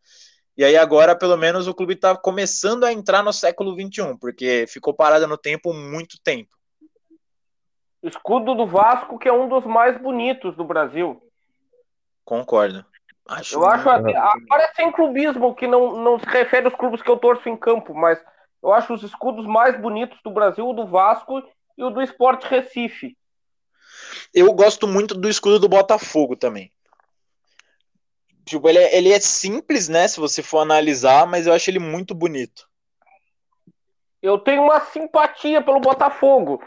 [0.59, 4.67] E aí agora, pelo menos, o clube está começando a entrar no século XXI, porque
[4.67, 6.51] ficou parado no tempo muito tempo.
[8.03, 11.23] Escudo do Vasco, que é um dos mais bonitos do Brasil.
[12.25, 12.85] Concordo.
[13.29, 17.03] Acho eu acho até, agora é sem clubismo, que não, não se refere aos clubes
[17.03, 18.19] que eu torço em campo, mas
[18.61, 21.41] eu acho os escudos mais bonitos do Brasil, o do Vasco
[21.77, 23.17] e o do Esporte Recife.
[24.35, 26.73] Eu gosto muito do escudo do Botafogo também.
[28.49, 30.09] Tipo, ele é, ele é simples, né?
[30.09, 32.69] Se você for analisar, mas eu acho ele muito bonito.
[34.21, 36.61] Eu tenho uma simpatia pelo Botafogo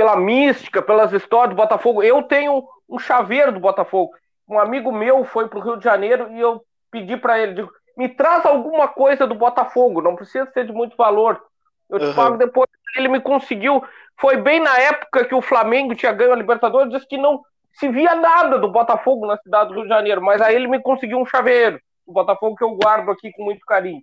[0.00, 2.02] pela mística, pelas histórias do Botafogo.
[2.02, 4.12] Eu tenho um chaveiro do Botafogo.
[4.48, 7.70] Um amigo meu foi para o Rio de Janeiro e eu pedi para ele, digo,
[7.96, 11.40] me traz alguma coisa do Botafogo, não precisa ser de muito valor.
[11.88, 12.14] Eu te uhum.
[12.14, 12.66] pago depois.
[12.96, 13.84] Ele me conseguiu.
[14.18, 17.88] Foi bem na época que o Flamengo tinha ganho a Libertadores, disse que não se
[17.88, 21.18] via nada do Botafogo na cidade do Rio de Janeiro, mas aí ele me conseguiu
[21.18, 21.80] um chaveiro.
[22.06, 24.02] O Botafogo que eu guardo aqui com muito carinho.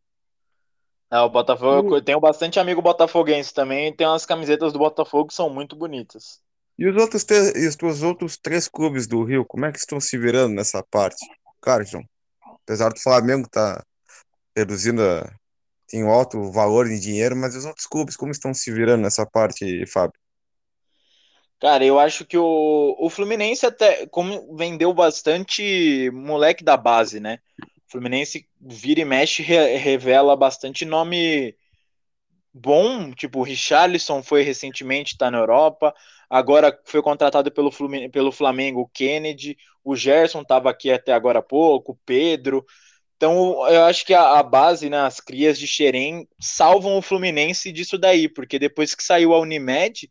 [1.12, 5.34] É, o Botafogo, eu tenho bastante amigo botafoguense também, tem umas camisetas do Botafogo que
[5.34, 6.42] são muito bonitas.
[6.78, 10.18] E os outros, e os outros três clubes do Rio, como é que estão se
[10.18, 11.26] virando nessa parte?
[11.62, 12.04] Carson,
[12.64, 13.84] apesar do Flamengo estar tá
[14.56, 15.02] reduzindo,
[15.88, 19.26] tem um alto valor em dinheiro, mas os outros clubes, como estão se virando nessa
[19.26, 20.20] parte, Fábio?
[21.60, 27.40] Cara, eu acho que o, o Fluminense até como vendeu bastante moleque da base, né?
[27.88, 31.56] Fluminense vira e mexe re revela bastante nome
[32.54, 35.94] bom, tipo o Richarlison foi recentemente, está na Europa,
[36.30, 41.40] agora foi contratado pelo, Flumin pelo Flamengo o Kennedy, o Gerson estava aqui até agora
[41.40, 42.66] há pouco, o Pedro.
[43.16, 47.72] Então eu acho que a, a base, né, as crias de Xerém salvam o Fluminense
[47.72, 50.10] disso daí, porque depois que saiu a Unimed,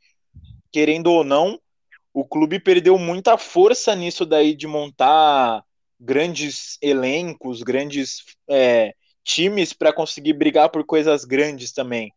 [0.76, 1.58] querendo ou não,
[2.12, 5.64] o clube perdeu muita força nisso daí de montar
[5.98, 8.92] grandes elencos, grandes é,
[9.24, 12.12] times para conseguir brigar por coisas grandes também.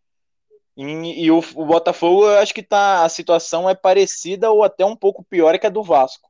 [0.76, 4.84] E, e o, o, Botafogo, eu acho que tá, a situação é parecida ou até
[4.84, 6.30] um pouco pior que a do Vasco.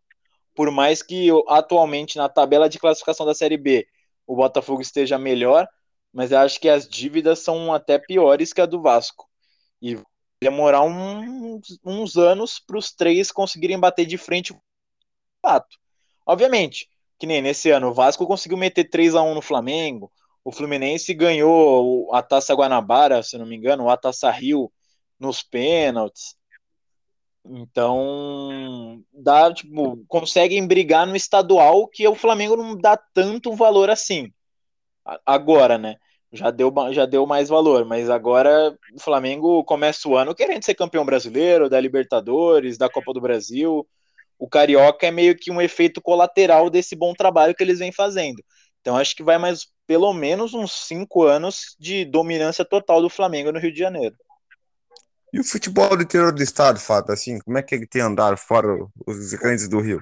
[0.53, 3.87] Por mais que atualmente na tabela de classificação da Série B
[4.27, 5.67] o Botafogo esteja melhor,
[6.13, 9.27] mas eu acho que as dívidas são até piores que a do Vasco.
[9.81, 9.97] E
[10.41, 14.55] demorar uns, uns anos para os três conseguirem bater de frente
[15.41, 15.77] fato.
[16.25, 16.87] Obviamente,
[17.17, 20.11] que nem nesse ano, o Vasco conseguiu meter 3 a 1 no Flamengo,
[20.43, 24.71] o Fluminense ganhou a Taça Guanabara, se não me engano, a Taça Rio
[25.19, 26.35] nos pênaltis.
[27.45, 34.31] Então, dá, tipo, conseguem brigar no estadual que o Flamengo não dá tanto valor assim.
[35.25, 35.95] Agora, né?
[36.31, 40.75] Já deu, já deu mais valor, mas agora o Flamengo começa o ano querendo ser
[40.75, 43.87] campeão brasileiro, da Libertadores, da Copa do Brasil.
[44.37, 48.43] O Carioca é meio que um efeito colateral desse bom trabalho que eles vêm fazendo.
[48.79, 53.51] Então acho que vai mais pelo menos uns cinco anos de dominância total do Flamengo
[53.51, 54.15] no Rio de Janeiro.
[55.33, 58.37] E o futebol do interior do estado, Fábio, assim, como é que ele tem andado
[58.37, 58.67] fora
[59.05, 60.01] os grandes do Rio?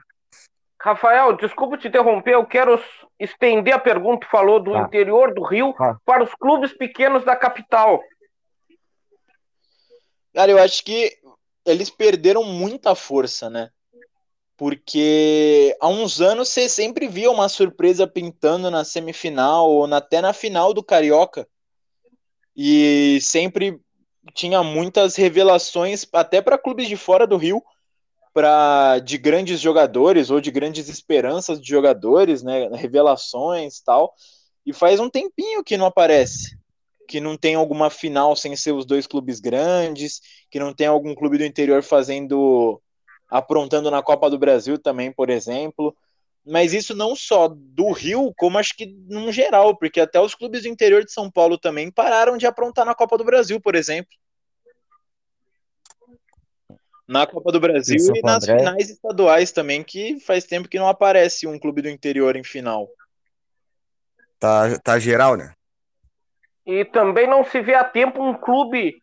[0.80, 2.82] Rafael, desculpa te interromper, eu quero
[3.20, 4.82] estender a pergunta, falou do ah.
[4.82, 5.98] interior do Rio ah.
[6.06, 8.00] para os clubes pequenos da capital.
[10.34, 11.18] Cara, eu acho que
[11.66, 13.70] eles perderam muita força, né?
[14.56, 20.34] Porque há uns anos você sempre via uma surpresa pintando na semifinal ou até na
[20.34, 21.48] final do Carioca.
[22.56, 23.80] E sempre
[24.34, 27.64] tinha muitas revelações, até para clubes de fora do Rio,
[28.38, 34.14] para de grandes jogadores ou de grandes esperanças de jogadores, né, revelações tal.
[34.64, 36.56] E faz um tempinho que não aparece,
[37.08, 40.22] que não tem alguma final sem ser os dois clubes grandes,
[40.52, 42.80] que não tem algum clube do interior fazendo
[43.28, 45.98] aprontando na Copa do Brasil também, por exemplo.
[46.46, 50.62] Mas isso não só do Rio, como acho que no geral, porque até os clubes
[50.62, 54.16] do interior de São Paulo também pararam de aprontar na Copa do Brasil, por exemplo.
[57.08, 58.60] Na Copa do Brasil e nas André.
[58.60, 62.90] finais estaduais também, que faz tempo que não aparece um clube do interior em final.
[64.40, 65.54] Tá, tá geral, né?
[66.66, 69.02] E também não se vê há tempo um clube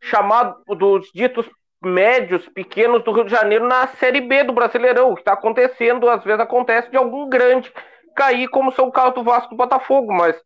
[0.00, 1.44] chamado dos ditos
[1.84, 5.10] médios, pequenos do Rio de Janeiro na Série B do Brasileirão.
[5.10, 7.72] O que está acontecendo, às vezes acontece de algum grande
[8.14, 10.36] cair, como são o caso do Vasco do Botafogo, mas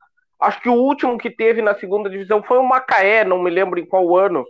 [0.41, 3.79] acho que o último que teve na segunda divisão foi o Macaé, não me lembro
[3.79, 4.45] em qual ano.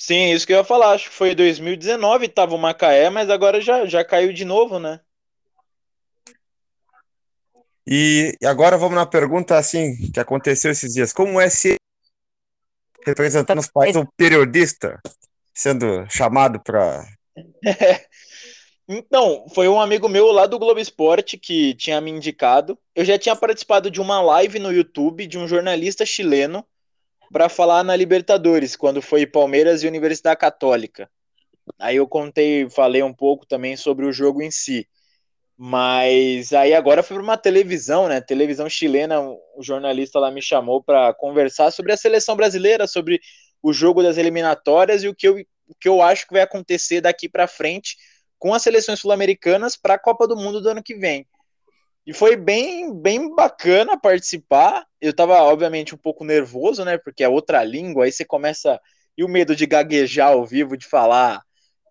[0.00, 3.60] Sim, isso que eu ia falar, acho que foi 2019, estava o Macaé, mas agora
[3.60, 5.00] já, já caiu de novo, né?
[7.84, 11.12] E agora vamos na pergunta assim que aconteceu esses dias.
[11.12, 11.74] Como é ser
[13.04, 15.00] representando os países um periodista?
[15.58, 17.04] sendo chamado para.
[18.86, 22.78] então, foi um amigo meu lá do Globo Esporte que tinha me indicado.
[22.94, 26.64] Eu já tinha participado de uma live no YouTube de um jornalista chileno
[27.32, 31.10] para falar na Libertadores, quando foi Palmeiras e Universidade Católica.
[31.78, 34.88] Aí eu contei, falei um pouco também sobre o jogo em si.
[35.56, 38.20] Mas aí agora foi para uma televisão, né?
[38.20, 43.20] Televisão chilena, o jornalista lá me chamou para conversar sobre a seleção brasileira, sobre
[43.60, 47.00] o jogo das eliminatórias e o que eu, o que eu acho que vai acontecer
[47.00, 47.96] daqui para frente
[48.38, 51.26] com as seleções sul-americanas para a Copa do Mundo do ano que vem.
[52.08, 54.86] E foi bem, bem bacana participar.
[54.98, 56.96] Eu estava, obviamente, um pouco nervoso, né?
[56.96, 58.80] Porque é outra língua, aí você começa.
[59.14, 61.42] E o medo de gaguejar ao vivo, de falar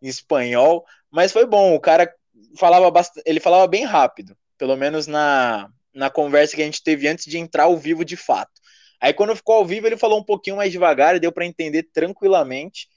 [0.01, 0.83] em espanhol.
[1.11, 2.11] Mas foi bom, o cara
[2.57, 7.07] falava bastante, ele falava bem rápido, pelo menos na, na conversa que a gente teve
[7.07, 8.59] antes de entrar ao vivo de fato.
[8.99, 11.83] Aí quando ficou ao vivo, ele falou um pouquinho mais devagar e deu para entender
[11.93, 12.87] tranquilamente.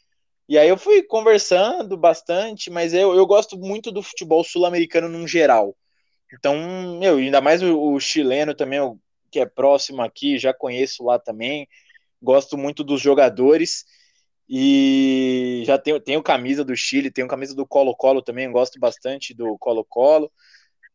[0.49, 5.29] E aí eu fui conversando bastante, mas eu, eu gosto muito do futebol sul-americano no
[5.29, 5.77] geral.
[6.33, 8.81] Então, meu, ainda mais o, o chileno também,
[9.31, 11.69] que é próximo aqui, já conheço lá também.
[12.23, 13.85] Gosto muito dos jogadores.
[14.53, 19.57] E já tenho, tenho camisa do Chile, tenho camisa do Colo-Colo também, gosto bastante do
[19.59, 20.31] Colo-Colo.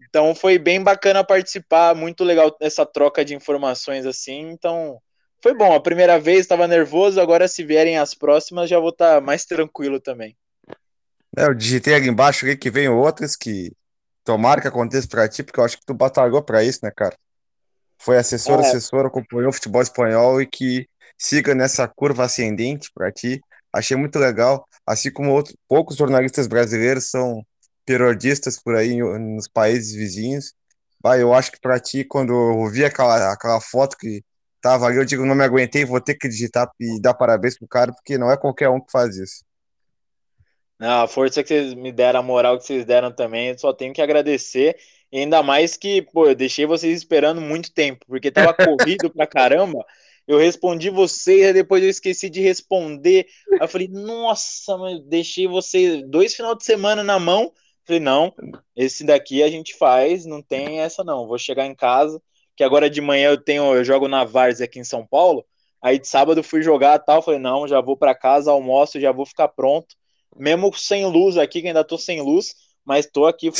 [0.09, 4.49] Então foi bem bacana participar, muito legal essa troca de informações assim.
[4.51, 4.99] Então
[5.41, 5.73] foi bom.
[5.73, 9.45] A primeira vez estava nervoso, agora se vierem as próximas já vou estar tá mais
[9.45, 10.35] tranquilo também.
[11.37, 13.71] É, eu digitei ali embaixo que vem outras que
[14.25, 17.15] tomara que aconteça para ti, porque eu acho que tu batalhou para isso, né, cara?
[17.97, 18.67] Foi assessor, é.
[18.67, 23.39] assessor, acompanhou o futebol espanhol e que siga nessa curva ascendente para ti.
[23.71, 27.45] Achei muito legal, assim como outros, poucos jornalistas brasileiros são
[27.85, 30.53] periodistas por aí nos países vizinhos.
[30.99, 34.23] Bah, eu acho que para ti, quando eu vi aquela, aquela foto que
[34.59, 37.67] tava ali, eu digo, não me aguentei, vou ter que digitar e dar parabéns pro
[37.67, 39.43] cara, porque não é qualquer um que faz isso.
[40.79, 43.73] Não, a força que vocês me deram, a moral que vocês deram também, eu só
[43.73, 44.77] tenho que agradecer.
[45.11, 49.25] E ainda mais que, pô, eu deixei vocês esperando muito tempo, porque tava corrido pra
[49.27, 49.85] caramba.
[50.27, 53.27] Eu respondi vocês, depois eu esqueci de responder.
[53.53, 57.53] Aí eu falei, nossa, mas deixei vocês dois final de semana na mão
[57.85, 58.33] Falei, não,
[58.75, 61.27] esse daqui a gente faz, não tem essa não.
[61.27, 62.19] Vou chegar em casa,
[62.55, 65.45] que agora de manhã eu tenho, eu jogo na Várzea aqui em São Paulo.
[65.79, 69.25] Aí de sábado fui jogar tal, falei, não, já vou para casa, almoço, já vou
[69.25, 69.95] ficar pronto.
[70.35, 72.53] Mesmo sem luz aqui, que ainda tô sem luz,
[72.85, 73.51] mas tô aqui,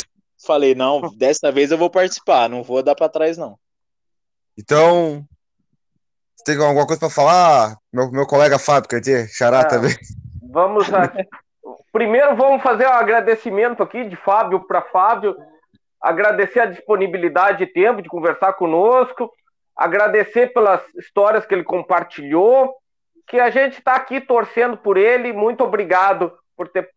[0.44, 3.58] falei, não, dessa vez eu vou participar, não vou dar para trás não.
[4.58, 5.24] Então,
[6.44, 7.76] tem alguma coisa para falar?
[7.92, 9.94] Meu, meu colega Fábio, quer dizer, Xará ah, também.
[10.50, 11.12] Vamos a,
[11.92, 15.36] primeiro vamos fazer um agradecimento aqui de Fábio para Fábio,
[16.00, 19.30] agradecer a disponibilidade de tempo de conversar conosco,
[19.74, 22.74] agradecer pelas histórias que ele compartilhou,
[23.26, 25.32] que a gente está aqui torcendo por ele.
[25.32, 26.90] Muito obrigado por ter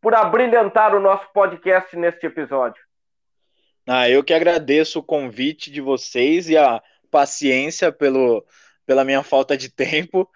[0.00, 2.82] por abrilhantar o nosso podcast neste episódio.
[3.86, 8.44] Ah, eu que agradeço o convite de vocês e a paciência pelo,
[8.86, 10.28] pela minha falta de tempo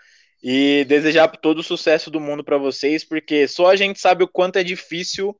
[0.42, 4.28] e desejar todo o sucesso do mundo para vocês, porque só a gente sabe o
[4.28, 5.34] quanto é difícil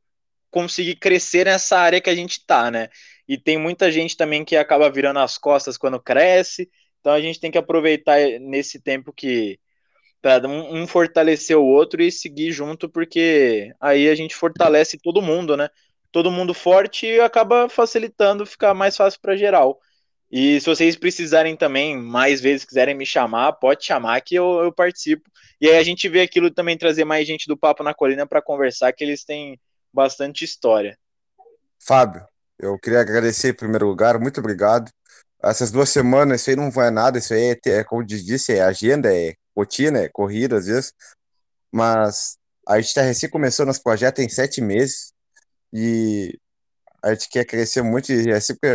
[0.51, 2.89] conseguir crescer nessa área que a gente está, né?
[3.29, 6.71] E tem muita gente também que acaba virando as costas quando cresce,
[7.01, 9.59] então a gente tem que aproveitar nesse tempo que
[10.25, 15.55] para um, fortalecer o outro e seguir junto, porque aí a gente fortalece todo mundo,
[15.55, 15.69] né?
[16.11, 19.79] Todo mundo forte e acaba facilitando, ficar mais fácil para geral.
[20.33, 24.73] E se vocês precisarem também, mais vezes quiserem me chamar, pode chamar que eu, eu
[24.73, 25.31] participo.
[25.61, 28.41] E aí a gente vê aquilo também trazer mais gente do Papo na Colina para
[28.41, 29.61] conversar, que eles têm
[29.93, 30.97] bastante história.
[31.79, 32.27] Fábio,
[32.59, 34.91] eu queria agradecer em primeiro lugar, muito obrigado.
[35.43, 38.63] Essas duas semanas, isso aí não vai nada, isso aí é, é como disse, é
[38.63, 40.93] agenda, é rotina, é corrida às vezes,
[41.73, 42.37] mas
[42.67, 45.13] a gente está recém começando nosso projeto em sete meses.
[45.73, 46.39] E
[47.03, 48.13] a gente quer crescer muito.
[48.13, 48.71] E é sempre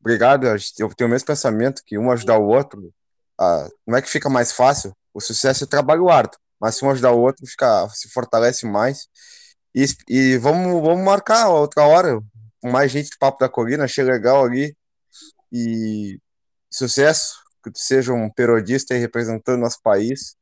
[0.00, 0.46] obrigado.
[0.46, 2.92] Eu tenho o mesmo pensamento que um ajudar o outro,
[3.38, 6.90] a, não é que fica mais fácil, o sucesso é trabalho árduo, mas se um
[6.90, 9.08] ajudar o outro, fica, se fortalece mais.
[9.74, 12.20] E, e vamos, vamos marcar outra hora,
[12.60, 14.76] com mais gente do Papo da Colina, achei legal ali.
[15.50, 16.18] E
[16.70, 20.36] sucesso, que tu seja um periodista representando nosso país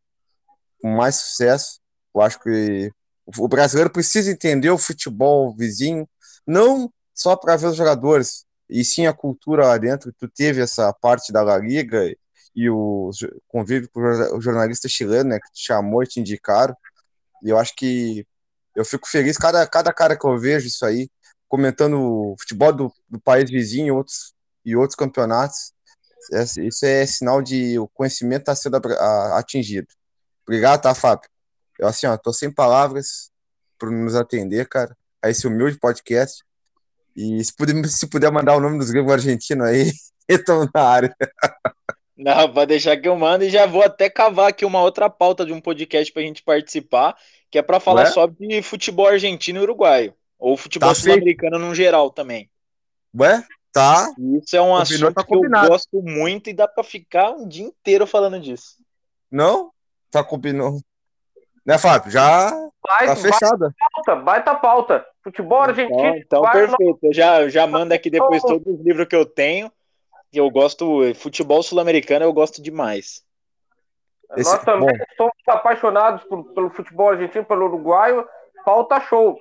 [0.81, 1.81] com mais sucesso.
[2.15, 2.91] Eu acho que
[3.39, 6.09] o brasileiro precisa entender o futebol vizinho,
[6.47, 10.13] não só para ver os jogadores, e sim a cultura lá dentro.
[10.19, 12.13] Tu teve essa parte da La Liga
[12.55, 13.11] e o
[13.49, 16.75] convívio com o jornalista chileno, né, que te chamou e te indicaram.
[17.43, 18.27] E eu acho que
[18.75, 21.09] eu fico feliz cada, cada cara que eu vejo isso aí,
[21.49, 24.33] comentando o futebol do, do país vizinho e outros,
[24.65, 25.73] e outros campeonatos.
[26.59, 28.77] Isso é sinal de o conhecimento está sendo
[29.35, 29.89] atingido.
[30.43, 31.29] Obrigado, tá, Fábio?
[31.79, 33.31] Eu, assim, ó, tô sem palavras
[33.79, 36.45] por nos atender, cara, a esse humilde podcast.
[37.17, 39.93] E se puder, se puder mandar o nome dos gregos argentinos aí,
[40.29, 41.17] estão na área.
[42.17, 45.45] Não, pode deixar que eu mando e já vou até cavar aqui uma outra pauta
[45.47, 47.17] de um podcast para a gente participar,
[47.51, 50.15] que é para falar só de futebol argentino e uruguaio.
[50.39, 52.51] Ou futebol tá sul-americano no geral também.
[53.19, 53.43] Ué?
[53.73, 54.13] Tá.
[54.19, 57.47] Isso é um Combinou, assunto tá que eu gosto muito e dá para ficar um
[57.47, 58.77] dia inteiro falando disso.
[59.31, 59.71] Não?
[60.11, 60.81] Tá combinando.
[61.65, 62.11] Né, Fábio?
[62.11, 62.51] Já
[62.83, 63.75] vai, tá fechada.
[63.79, 65.07] Pauta, baita pauta.
[65.23, 66.17] Futebol então, argentino.
[66.17, 66.99] Então, então perfeito.
[67.03, 69.71] Eu já, já mando aqui depois todos os livros que eu tenho.
[70.33, 71.15] Eu gosto.
[71.15, 73.23] Futebol sul-americano eu gosto demais.
[74.37, 75.05] Esse, Nós também bom.
[75.17, 78.27] somos apaixonados por, pelo futebol argentino, pelo uruguaio.
[78.65, 79.39] Falta show.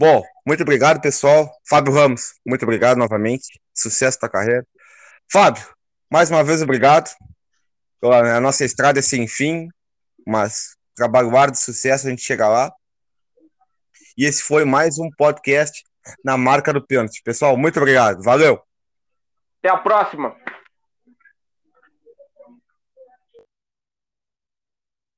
[0.00, 1.54] Bom, muito obrigado, pessoal.
[1.68, 3.60] Fábio Ramos, muito obrigado novamente.
[3.74, 4.66] Sucesso da carreira.
[5.30, 5.62] Fábio,
[6.10, 7.14] mais uma vez obrigado.
[8.02, 9.68] A nossa estrada é sem fim,
[10.26, 12.72] mas trabalho árduo, sucesso, a gente chega lá.
[14.16, 15.84] E esse foi mais um podcast
[16.24, 17.20] na marca do pênalti.
[17.22, 18.22] Pessoal, muito obrigado.
[18.22, 18.58] Valeu.
[19.58, 20.34] Até a próxima.